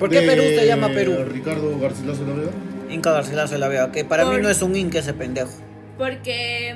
[0.00, 1.14] ¿Por qué de Perú se llama Perú?
[1.24, 5.14] Ricardo Garcilaso de Garcilaso de la Vega, que para mí no es un inca ese
[5.14, 5.52] pendejo.
[5.98, 6.74] Porque...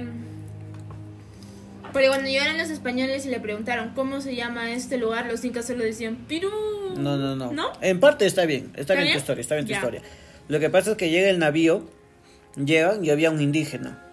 [1.93, 5.67] Porque cuando llegaron los españoles y le preguntaron cómo se llama este lugar, los incas
[5.67, 6.51] solo decían Perú.
[6.97, 7.53] No, no, no.
[7.53, 7.73] ¿No?
[7.81, 9.77] En parte está bien, está, ¿Está bien, tu historia, está bien tu Ya.
[9.79, 10.03] historia.
[10.47, 11.83] Lo que pasa es que llega el navío,
[12.57, 14.05] llegan y había un indígena.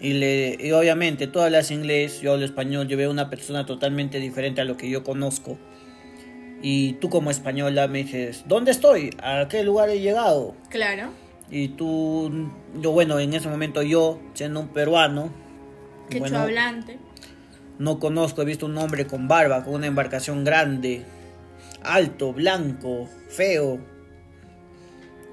[0.00, 4.18] Y, le, y obviamente tú hablas inglés, yo hablo español, yo veo una persona totalmente
[4.18, 5.58] diferente a lo que yo conozco.
[6.62, 9.10] Y tú como española me dices, ¿dónde estoy?
[9.22, 10.54] ¿A qué lugar he llegado?
[10.70, 11.08] Claro.
[11.50, 12.48] Y tú,
[12.80, 15.30] yo bueno, en ese momento yo, siendo un peruano,
[16.08, 16.98] Quechua bueno, hablante.
[17.78, 21.02] no conozco, he visto un hombre con barba, con una embarcación grande,
[21.82, 23.80] alto, blanco, feo.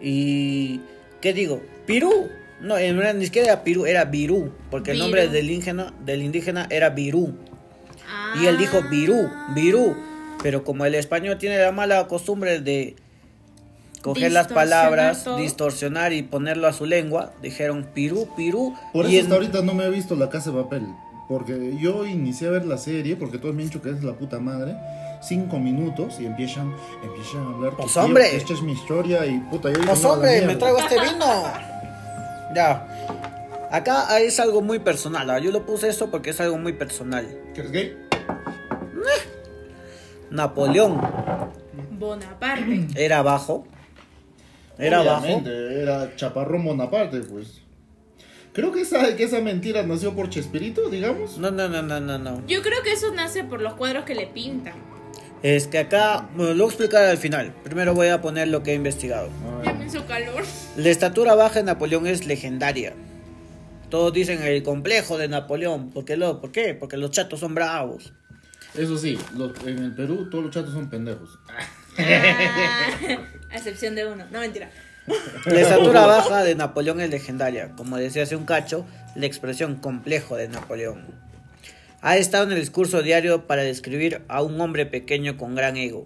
[0.02, 0.82] Y.
[1.22, 1.62] ¿Qué digo?
[1.86, 2.30] Pirú.
[2.62, 6.22] No, en realidad ni siquiera era Pirú, era Virú, porque el nombre del indígena, del
[6.24, 7.34] indígena era Virú.
[8.42, 9.54] Y él dijo Virú, Ah.
[9.56, 9.96] Virú.
[10.42, 12.96] Pero como el español tiene la mala costumbre de
[14.02, 15.38] coger las palabras, todo.
[15.38, 18.74] distorsionar y ponerlo a su lengua, dijeron Pirú, Pirú.
[18.94, 20.84] Por y eso en- hasta ahorita no me he visto La Casa de Papel.
[21.28, 24.14] Porque yo inicié a ver la serie, porque todos me han dicho que es la
[24.14, 24.76] puta madre.
[25.22, 26.74] Cinco minutos y empiezan,
[27.04, 27.74] empiezan a hablar.
[27.78, 28.36] Pues, tío, hombre.
[28.36, 31.44] Esta es mi historia y puta, yo Pues no, hombre, me traigo este vino.
[32.56, 32.88] Ya.
[33.70, 35.30] Acá es algo muy personal.
[35.30, 37.28] ah, Yo lo puse esto porque es algo muy personal.
[37.54, 37.98] ¿Que eres gay?
[40.32, 41.00] Napoleón
[41.98, 42.88] Bonaparte.
[42.96, 43.68] era bajo.
[44.78, 45.26] Era bajo.
[45.26, 47.62] Obviamente, Era Chaparrón Bonaparte, pues.
[48.54, 51.38] Creo que esa, que esa mentira nació por Chespirito, digamos.
[51.38, 52.46] No, no, no, no, no, no.
[52.48, 54.74] Yo creo que eso nace por los cuadros que le pintan.
[55.44, 57.54] Es que acá, bueno, lo voy a explicar al final.
[57.64, 59.30] Primero voy a poner lo que he investigado.
[59.64, 60.44] Ya me hizo calor.
[60.76, 62.94] La estatura baja de Napoleón es legendaria.
[63.90, 65.92] Todos dicen el complejo de Napoleón.
[65.92, 66.18] ¿Por qué?
[66.18, 66.74] Lo, ¿Por qué?
[66.74, 68.14] Porque los chatos son bravos.
[68.76, 71.40] Eso sí, lo- en el Perú todos los chatos son pendejos.
[71.50, 72.96] Ah,
[73.52, 74.26] a excepción de uno.
[74.32, 74.70] No, mentira.
[75.46, 77.72] La estatura baja de Napoleón es legendaria.
[77.76, 81.06] Como decía hace un cacho, la expresión complejo de Napoleón.
[82.02, 86.06] Ha estado en el discurso diario para describir a un hombre pequeño con gran ego.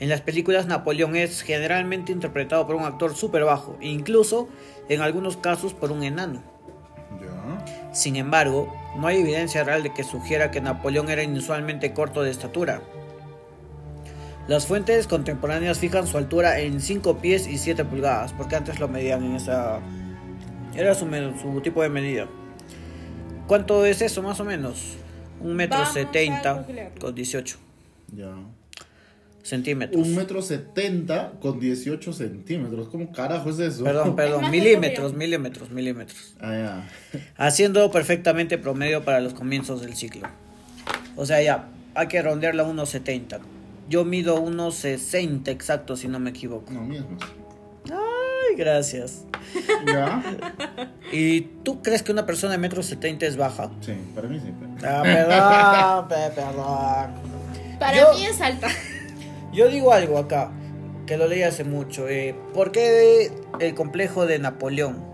[0.00, 4.48] En las películas Napoleón es generalmente interpretado por un actor súper bajo, e incluso
[4.88, 6.42] en algunos casos por un enano.
[7.20, 7.92] Ya.
[7.94, 12.30] Sin embargo, no hay evidencia real de que sugiera que Napoleón era inusualmente corto de
[12.30, 12.80] estatura.
[14.46, 18.88] Las fuentes contemporáneas fijan su altura en 5 pies y 7 pulgadas, porque antes lo
[18.88, 19.80] medían en esa...
[20.74, 21.06] Era su,
[21.42, 22.26] su tipo de medida.
[23.46, 24.96] ¿Cuánto es eso más o menos?
[25.40, 26.66] Un metro setenta
[27.00, 27.58] con 18
[28.14, 28.34] Ya.
[29.48, 30.06] Centímetros.
[30.06, 32.88] Un metro setenta con 18 centímetros.
[32.88, 33.84] ¿Cómo carajo es eso?
[33.84, 36.34] Perdón, perdón, milímetros, milímetros, milímetros.
[36.40, 37.20] Ah, ya.
[37.36, 40.28] haciendo perfectamente promedio para los comienzos del ciclo.
[41.16, 43.40] O sea, ya, hay que rondearla a unos 70.
[43.88, 46.72] Yo mido unos 60 exacto, si no me equivoco.
[46.72, 46.98] No, más.
[47.90, 49.24] Ay, gracias.
[49.86, 50.22] ¿Ya?
[51.10, 53.70] ¿Y tú crees que una persona de metro 70 es baja?
[53.80, 54.52] Sí, para mí sí.
[54.58, 57.78] pero- Ah, perdón, pe- perdón.
[57.78, 58.68] Para Yo- mí es alta.
[59.52, 60.50] Yo digo algo acá,
[61.06, 62.08] que lo leí hace mucho.
[62.08, 63.30] Eh, ¿Por qué
[63.60, 65.04] el complejo de Napoleón?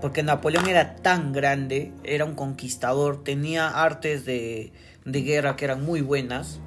[0.00, 4.72] Porque Napoleón era tan grande, era un conquistador, tenía artes de,
[5.04, 6.60] de guerra que eran muy buenas.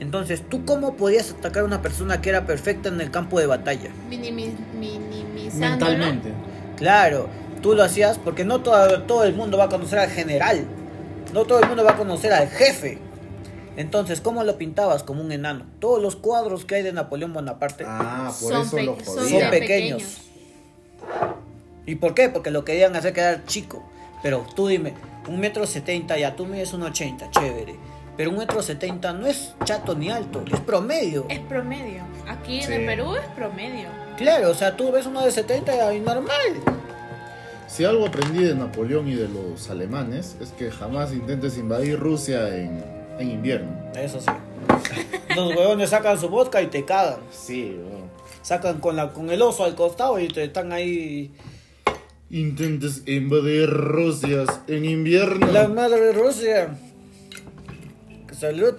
[0.00, 3.46] Entonces, ¿tú cómo podías atacar a una persona que era perfecta en el campo de
[3.46, 3.90] batalla?
[4.10, 5.86] Minimi- minimizando.
[5.86, 6.32] Mentalmente.
[6.76, 7.28] Claro,
[7.60, 10.64] tú lo hacías porque no todo, todo el mundo va a conocer al general,
[11.32, 12.98] no todo el mundo va a conocer al jefe.
[13.76, 15.64] Entonces, ¿cómo lo pintabas como un enano?
[15.80, 19.50] Todos los cuadros que hay de Napoleón Bonaparte Ah, por Son eso pe- lo son
[19.50, 20.18] pequeños.
[21.86, 22.28] ¿Y por qué?
[22.28, 23.82] Porque lo querían hacer quedar chico.
[24.22, 24.94] Pero tú dime,
[25.28, 27.74] un metro setenta, ya tú mides un ochenta, chévere.
[28.16, 31.26] Pero un metro setenta no es chato ni alto, es promedio.
[31.28, 32.02] Es promedio.
[32.28, 33.88] Aquí en el Perú es promedio.
[34.16, 36.30] Claro, o sea, tú ves uno de 70 y normal.
[37.66, 42.54] Si algo aprendí de Napoleón y de los alemanes es que jamás intentes invadir Rusia
[42.54, 42.84] en,
[43.18, 43.70] en invierno.
[43.94, 44.30] Eso sí.
[45.34, 47.20] Los huevones sacan su vodka y te cagan.
[47.30, 47.76] Sí.
[48.42, 51.32] Sacan con, la, con el oso al costado y te están ahí.
[52.30, 55.46] Intentes invadir Rusia en invierno.
[55.52, 56.76] La madre de Rusia.
[58.32, 58.74] Salud.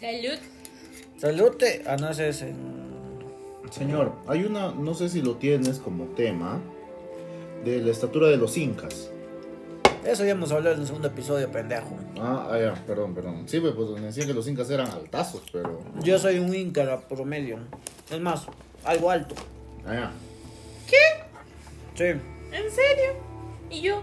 [0.00, 0.38] Salud.
[1.18, 1.82] Salute.
[1.86, 2.44] Ah, no, ese es.
[3.70, 6.60] Señor, hay una, no sé si lo tienes como tema,
[7.64, 9.09] de la estatura de los incas.
[10.04, 11.96] Eso ya hemos hablado en el segundo episodio, pendejo.
[12.18, 13.42] Ah, ah, ya, perdón, perdón.
[13.46, 15.78] Sí, pues, pues me decían que los incas eran altazos, pero...
[16.02, 17.58] Yo soy un inca promedio.
[18.10, 18.46] Es más,
[18.84, 19.34] algo alto.
[19.86, 20.12] Ah, ya.
[21.94, 22.04] Sí.
[22.04, 23.12] ¿En serio?
[23.68, 24.02] ¿Y yo?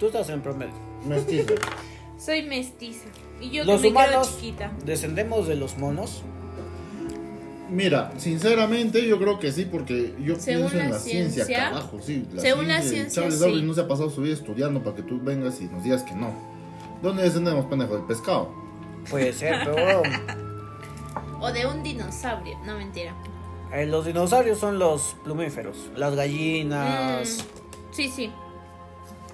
[0.00, 0.72] Tú estás en promedio.
[1.04, 1.54] Mestizo.
[2.18, 3.06] Soy mestiza.
[3.40, 4.72] Y yo Los que me quedo humanos chiquita.
[4.84, 6.22] descendemos de los monos.
[7.72, 11.70] Mira, sinceramente yo creo que sí, porque yo Según pienso en la la ciencia, ciencia-
[11.70, 12.26] carajo, sí.
[12.36, 13.44] según la ciencia, Charles sí.
[13.44, 16.02] Darwin no se ha pasado su vida estudiando para que tú vengas y nos digas
[16.02, 16.32] que no.
[17.02, 17.96] ¿Dónde descendemos, pendejo?
[17.96, 18.50] Del pescado.
[19.10, 20.02] Puede ser, pero
[21.40, 22.56] O de un dinosaurio.
[22.64, 23.14] No, mentira.
[23.72, 25.76] eh, los dinosaurios son los plumíferos.
[25.96, 27.38] Las gallinas.
[27.38, 28.30] Mm, sí, sí.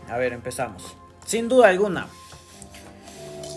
[0.09, 0.97] A ver, empezamos.
[1.27, 2.07] Sin duda alguna.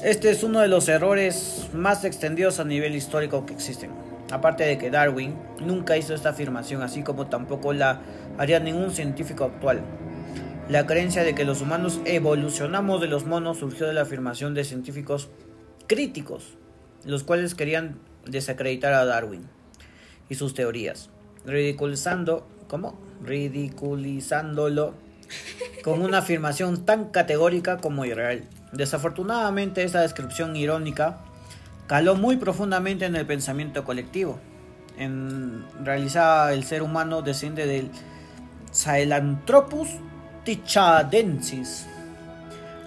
[0.04, 3.92] Este es uno de los errores más extendidos a nivel histórico que existen.
[4.32, 8.02] Aparte de que Darwin nunca hizo esta afirmación, así como tampoco la
[8.38, 9.82] haría ningún científico actual.
[10.70, 14.64] La creencia de que los humanos evolucionamos de los monos surgió de la afirmación de
[14.64, 15.30] científicos
[15.88, 16.58] críticos,
[17.04, 19.42] los cuales querían desacreditar a Darwin
[20.30, 21.10] y sus teorías,
[21.46, 22.98] ridiculizando, ¿cómo?
[23.26, 24.94] Ridiculizándolo
[25.84, 28.48] con una afirmación tan categórica como irreal.
[28.72, 31.18] Desafortunadamente, esta descripción irónica
[31.92, 34.39] caló muy profundamente en el pensamiento colectivo.
[34.98, 37.92] En realidad, el ser humano desciende del
[38.72, 39.89] Sahelanthropus
[40.46, 41.88] tichadensis,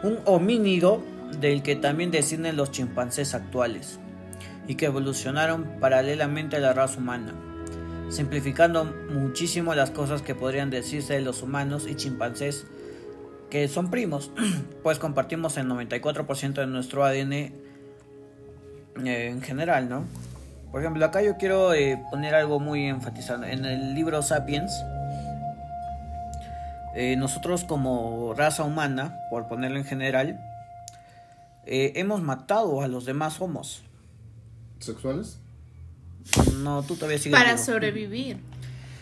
[0.02, 1.02] un homínido
[1.38, 4.00] del que también descienden los chimpancés actuales
[4.66, 7.34] y que evolucionaron paralelamente a la raza humana
[8.08, 12.66] simplificando muchísimo las cosas que podrían decirse de los humanos y chimpancés
[13.50, 14.30] que son primos,
[14.82, 17.63] pues compartimos el 94% de nuestro ADN
[19.04, 20.04] eh, en general, ¿no?
[20.70, 23.44] Por ejemplo, acá yo quiero eh, poner algo muy enfatizado.
[23.44, 24.72] En el libro Sapiens,
[26.96, 30.40] eh, nosotros como raza humana, por ponerlo en general,
[31.66, 33.82] eh, hemos matado a los demás homos.
[34.80, 35.38] ¿Sexuales?
[36.62, 37.64] No, tú todavía sigues Para vivo.
[37.64, 38.38] sobrevivir.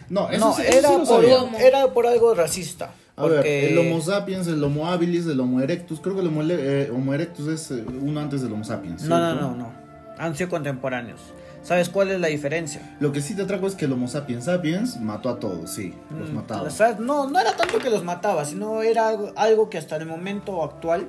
[0.08, 2.90] No, eso No, sí, eso era, sí lo por, era por algo racista.
[3.16, 6.00] A ver, porque- el Homo sapiens, el Homo habilis, el Homo erectus.
[6.00, 9.02] Creo que el Homo, eh, erectus es eh, uno antes del Homo sapiens.
[9.04, 9.81] No, no, no, no.
[10.18, 11.20] Han sido contemporáneos.
[11.62, 12.96] ¿Sabes cuál es la diferencia?
[12.98, 15.94] Lo que sí te atraco es que el Homo sapiens sapiens mató a todos, sí,
[16.18, 16.68] los Mm, mataba.
[16.98, 20.62] no, no era tanto que los mataba, sino era algo, algo que hasta el momento
[20.64, 21.08] actual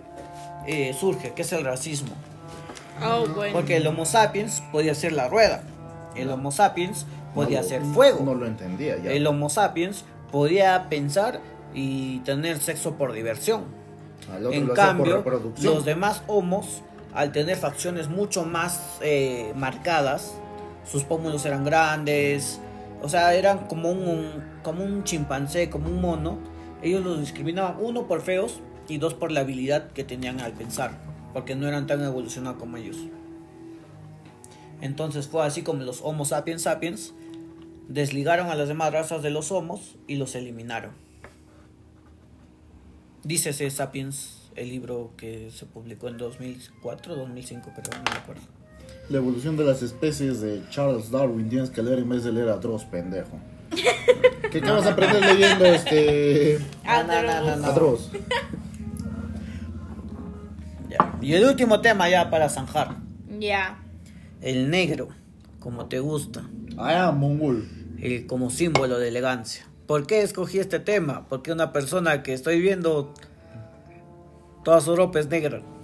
[0.68, 2.14] eh, surge, que es el racismo.
[3.04, 3.54] Oh, bueno.
[3.54, 5.64] Porque el Homo sapiens podía hacer la rueda.
[6.16, 8.24] El Homo sapiens podía hacer fuego.
[8.24, 9.12] No lo entendía ya.
[9.12, 11.40] El Homo sapiens podía pensar
[11.74, 13.64] y tener sexo por diversión.
[14.32, 16.82] Al otro en lo hacía por cambio, los demás homos,
[17.14, 20.36] al tener facciones mucho más eh, marcadas,
[20.90, 22.60] sus pómulos eran grandes,
[23.02, 26.40] o sea, eran como un, como un chimpancé, como un mono.
[26.82, 30.92] Ellos los discriminaban, uno por feos y dos por la habilidad que tenían al pensar,
[31.34, 32.98] porque no eran tan evolucionados como ellos.
[34.82, 37.14] Entonces fue así como los Homo sapiens sapiens
[37.88, 40.92] desligaron a las demás razas de los homos y los eliminaron.
[43.24, 48.42] Dícese Sapiens, el libro que se publicó en 2004, 2005, pero no me acuerdo.
[49.10, 52.50] La evolución de las especies de Charles Darwin tienes que leer en vez de leer
[52.50, 53.40] a Dross, pendejo.
[54.52, 57.68] ¿Qué, qué vas a aprender leyendo este Ah, no, no, no, no.
[57.68, 58.12] a Dross?
[60.90, 61.18] Ya.
[61.22, 62.98] Y el último tema ya para zanjar.
[63.40, 63.80] Ya.
[64.42, 65.08] El negro,
[65.60, 66.44] como te gusta.
[66.78, 67.68] Ah, mongol.
[68.00, 69.66] El, como símbolo de elegancia.
[69.88, 71.26] ¿Por qué escogí este tema?
[71.30, 73.14] Porque una persona que estoy viendo,
[74.64, 75.62] toda su ropa es negra.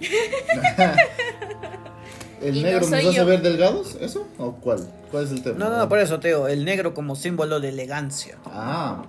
[2.42, 3.26] ¿El Y no negro nos hace yo.
[3.26, 3.96] ver delgados?
[4.00, 4.26] ¿Eso?
[4.38, 4.90] ¿O cuál?
[5.10, 5.58] ¿Cuál es el tema?
[5.58, 8.38] No, no, por eso te digo, el negro como símbolo de elegancia.
[8.46, 9.04] Ah,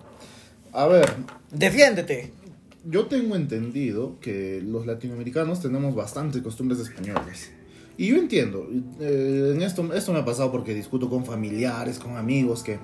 [0.74, 1.09] a ver,
[1.51, 2.34] Defiéndete.
[2.86, 7.51] yo tengo entendido que los latinoamericanos tenemos bastantes costumbres españolas.
[7.97, 8.67] Y yo entiendo,
[8.99, 12.80] eh, en esto, esto me ha pasado porque discuto con familiares, con amigos, que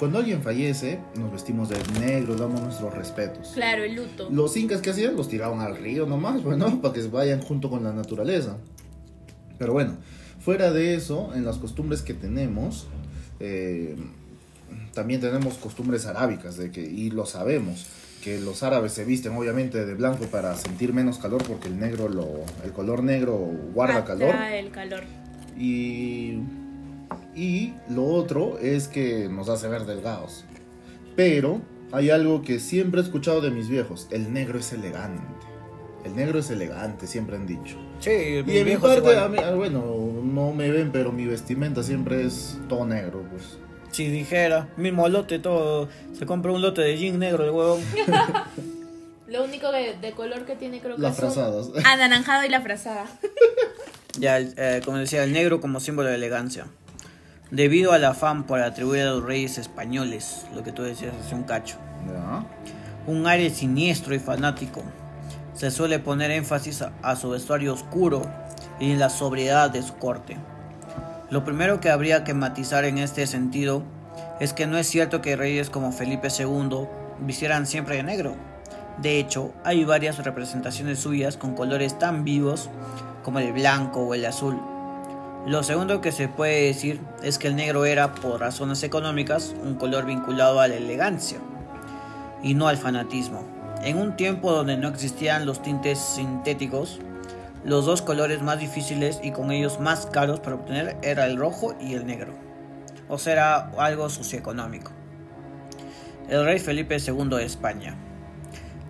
[0.00, 3.50] cuando alguien fallece, nos vestimos de negro, damos nuestros respetos.
[3.52, 4.30] Claro, el luto.
[4.30, 7.84] Los incas que hacían los tiraban al río nomás, bueno, para que vayan junto con
[7.84, 8.56] la naturaleza.
[9.58, 9.98] Pero bueno,
[10.40, 12.86] fuera de eso, en las costumbres que tenemos,
[13.40, 13.94] eh,
[14.94, 17.86] también tenemos costumbres arábicas, de que, y lo sabemos,
[18.24, 22.08] que los árabes se visten obviamente de blanco para sentir menos calor, porque el negro,
[22.08, 22.26] lo,
[22.64, 23.36] el color negro
[23.74, 24.30] guarda calor.
[24.30, 25.04] Atrae el calor.
[25.58, 26.38] Y,
[27.34, 30.44] y lo otro es que nos hace ver delgados.
[31.16, 31.60] Pero
[31.92, 34.06] hay algo que siempre he escuchado de mis viejos.
[34.10, 35.22] El negro es elegante.
[36.04, 37.76] El negro es elegante, siempre han dicho.
[38.00, 39.84] Sí, Y en mi parte, a mí- ah, bueno,
[40.24, 43.58] no me ven, pero mi vestimenta siempre es todo negro, pues.
[43.90, 45.88] Si dijera, mismo lote, todo.
[46.18, 47.80] Se compra un lote de jean negro, el huevón.
[49.28, 51.68] Lo único de, de color que tiene creo que Las es un frazadas.
[51.84, 53.06] anaranjado y la frazada.
[54.18, 56.66] Ya, eh, como decía, el negro como símbolo de elegancia.
[57.50, 61.42] Debido al afán por atribuir a los reyes españoles, lo que tú decías hace un
[61.42, 61.78] cacho,
[63.08, 64.82] un aire siniestro y fanático,
[65.52, 68.22] se suele poner énfasis a, a su vestuario oscuro
[68.78, 70.36] y en la sobriedad de su corte.
[71.28, 73.82] Lo primero que habría que matizar en este sentido
[74.38, 76.86] es que no es cierto que reyes como Felipe II
[77.18, 78.36] vistieran siempre de negro.
[78.98, 82.70] De hecho, hay varias representaciones suyas con colores tan vivos
[83.24, 84.60] como el blanco o el azul.
[85.46, 89.74] Lo segundo que se puede decir es que el negro era, por razones económicas, un
[89.76, 91.38] color vinculado a la elegancia
[92.42, 93.48] y no al fanatismo.
[93.82, 97.00] En un tiempo donde no existían los tintes sintéticos,
[97.64, 101.74] los dos colores más difíciles y con ellos más caros para obtener era el rojo
[101.80, 102.34] y el negro.
[103.08, 104.92] O sea, algo socioeconómico.
[106.28, 107.96] El rey Felipe II de España.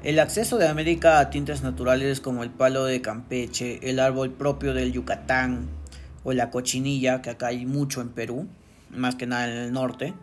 [0.02, 4.74] El acceso de América a tintes naturales como el palo de Campeche, el árbol propio
[4.74, 5.79] del Yucatán
[6.24, 8.48] o la cochinilla, que acá hay mucho en Perú,
[8.90, 10.14] más que nada en el norte,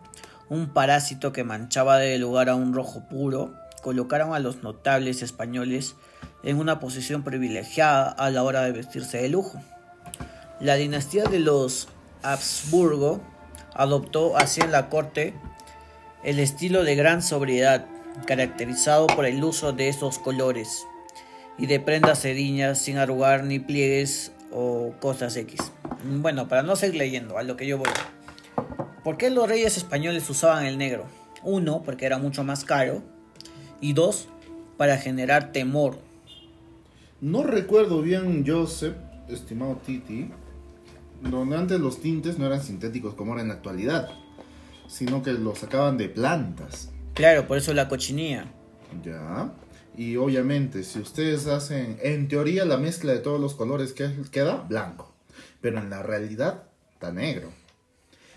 [0.48, 5.94] un parásito que manchaba de lugar a un rojo puro, colocaron a los notables españoles
[6.42, 9.60] en una posición privilegiada a la hora de vestirse de lujo.
[10.60, 11.88] La dinastía de los
[12.22, 13.20] Habsburgo
[13.74, 15.34] adoptó así en la corte
[16.24, 17.86] el estilo de gran sobriedad,
[18.26, 20.84] caracterizado por el uso de estos colores
[21.56, 25.60] y de prendas seriñas sin arrugar ni pliegues o cosas X.
[26.04, 27.88] Bueno, para no seguir leyendo, a lo que yo voy.
[29.04, 31.06] ¿Por qué los reyes españoles usaban el negro?
[31.42, 33.02] Uno, porque era mucho más caro.
[33.80, 34.28] Y dos,
[34.76, 35.98] para generar temor.
[37.20, 38.96] No recuerdo bien, Joseph,
[39.28, 40.30] estimado Titi,
[41.20, 44.08] donde antes los tintes no eran sintéticos como ahora en la actualidad,
[44.88, 46.90] sino que los sacaban de plantas.
[47.14, 48.46] Claro, por eso la cochinilla.
[49.04, 49.52] Ya.
[49.98, 54.54] Y obviamente, si ustedes hacen, en teoría, la mezcla de todos los colores que queda
[54.68, 55.12] blanco,
[55.60, 57.48] pero en la realidad está negro.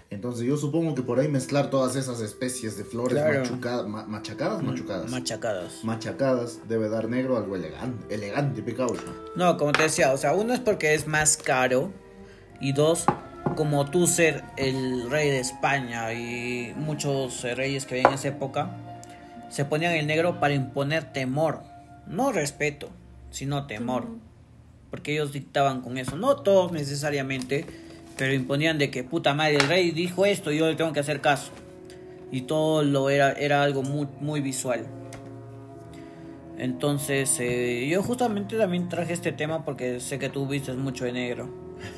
[0.09, 3.41] Entonces yo supongo que por ahí mezclar todas esas especies de flores Claro.
[3.43, 5.83] machuca- ma- machacadas, machucadas, Machacadas.
[5.83, 8.95] machacadas, debe dar negro algo elegante, elegante, pecado.
[9.35, 11.91] No, como te decía, o sea, uno es porque es más caro.
[12.59, 13.05] Y dos,
[13.55, 18.75] como tú ser el rey de España y muchos reyes que había en esa época,
[19.51, 21.61] se ponían el negro para imponer temor.
[22.07, 22.89] No respeto,
[23.31, 24.07] sino temor.
[24.89, 26.15] Porque ellos dictaban con eso.
[26.15, 27.65] No todos necesariamente,
[28.17, 31.01] pero imponían de que puta madre, el rey dijo esto y yo le tengo que
[31.01, 31.51] hacer caso.
[32.31, 34.85] Y todo lo era, era algo muy, muy visual.
[36.57, 41.11] Entonces, eh, yo justamente también traje este tema porque sé que tú vistes mucho de
[41.11, 41.49] negro.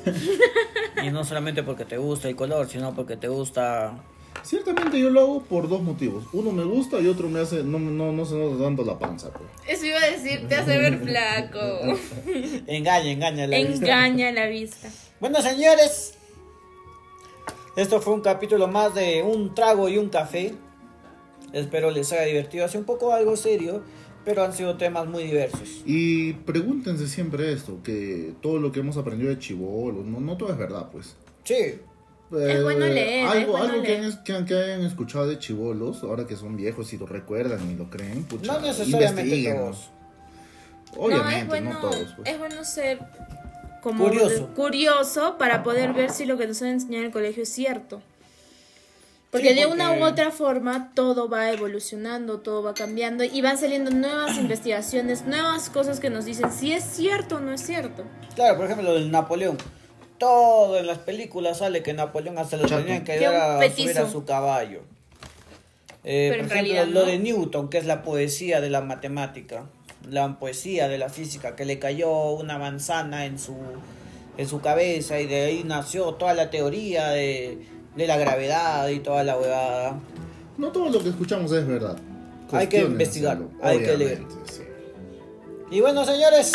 [1.04, 3.94] y no solamente porque te gusta el color, sino porque te gusta...
[4.42, 6.24] Ciertamente yo lo hago por dos motivos.
[6.32, 9.30] Uno me gusta y otro me hace, no, no, no se nota tanto la panza.
[9.30, 9.44] Pues.
[9.66, 11.58] Eso iba a decir, te hace ver flaco.
[12.66, 13.46] Engaña, engaña.
[13.46, 13.84] la vista.
[13.84, 14.88] Engaña la vista.
[15.20, 16.14] Bueno, señores,
[17.76, 20.54] esto fue un capítulo más de un trago y un café.
[21.52, 22.64] Espero les haya divertido.
[22.64, 23.82] Hace un poco algo serio,
[24.24, 25.82] pero han sido temas muy diversos.
[25.86, 30.50] Y pregúntense siempre esto, que todo lo que hemos aprendido de chivolos, no, no todo
[30.50, 31.16] es verdad, pues.
[31.44, 31.80] Sí,
[32.32, 34.04] Eh, bueno leer, es Algo, bueno algo que, leer.
[34.04, 37.70] han, que, han- que hayan escuchado de chivolos, ahora que son viejos y lo recuerdan
[37.70, 39.90] y lo creen, pucha, no necesariamente todos.
[40.96, 42.12] Obviamente, no, es no, bueno, todos.
[42.16, 42.28] Pues.
[42.30, 42.98] es bueno ser
[43.82, 44.48] como Curioso.
[44.54, 48.00] curioso para poder ver si lo que nos han enseñado en el colegio es cierto.
[49.30, 53.42] Porque Sí, de una porque- u otra forma todo va evolucionando, todo va cambiando y
[53.42, 57.60] van saliendo nuevas investigaciones, nuevas cosas que nos dicen si es cierto o no es
[57.60, 58.04] cierto.
[58.34, 59.56] Claro, por ejemplo, lo del Napoleón.
[60.24, 64.08] Todo en las películas sale que Napoleón hasta lo tenían que dar a subir a
[64.10, 64.80] su caballo.
[66.02, 68.80] Eh, Pero por en ejemplo, realidad lo de Newton, que es la poesía de la
[68.80, 69.66] matemática,
[70.10, 73.54] la poesía de la física, que le cayó una manzana en su,
[74.38, 77.58] en su cabeza y de ahí nació toda la teoría de,
[77.94, 79.98] de la gravedad y toda la huevada.
[80.56, 81.96] No todo lo que escuchamos es verdad.
[82.52, 84.22] Hay que Cuestionen investigar, hacerlo, hay que leer.
[84.50, 84.62] sí.
[85.74, 86.52] Y bueno, señores,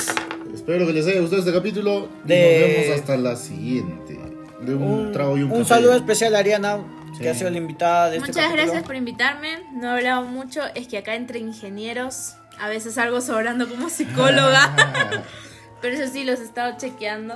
[0.54, 4.18] Espero que les haya gustado este capítulo y nos vemos hasta la siguiente.
[4.62, 5.76] De un, un, trago y un, un café.
[5.76, 6.80] saludo especial a Ariana,
[7.16, 7.24] Sí.
[7.24, 8.64] que ha sido la invitada de este Muchas capítulo.
[8.64, 9.60] gracias por invitarme.
[9.74, 14.74] No he hablado mucho, es que acá entre ingenieros a veces salgo sobrando como psicóloga,
[15.82, 17.36] pero eso sí los he estado chequeando.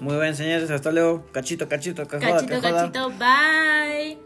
[0.00, 0.70] Muy bien, señores.
[0.70, 1.26] Hasta luego.
[1.32, 4.18] Cachito, cachito, que joda, Cachito, cachito, bye.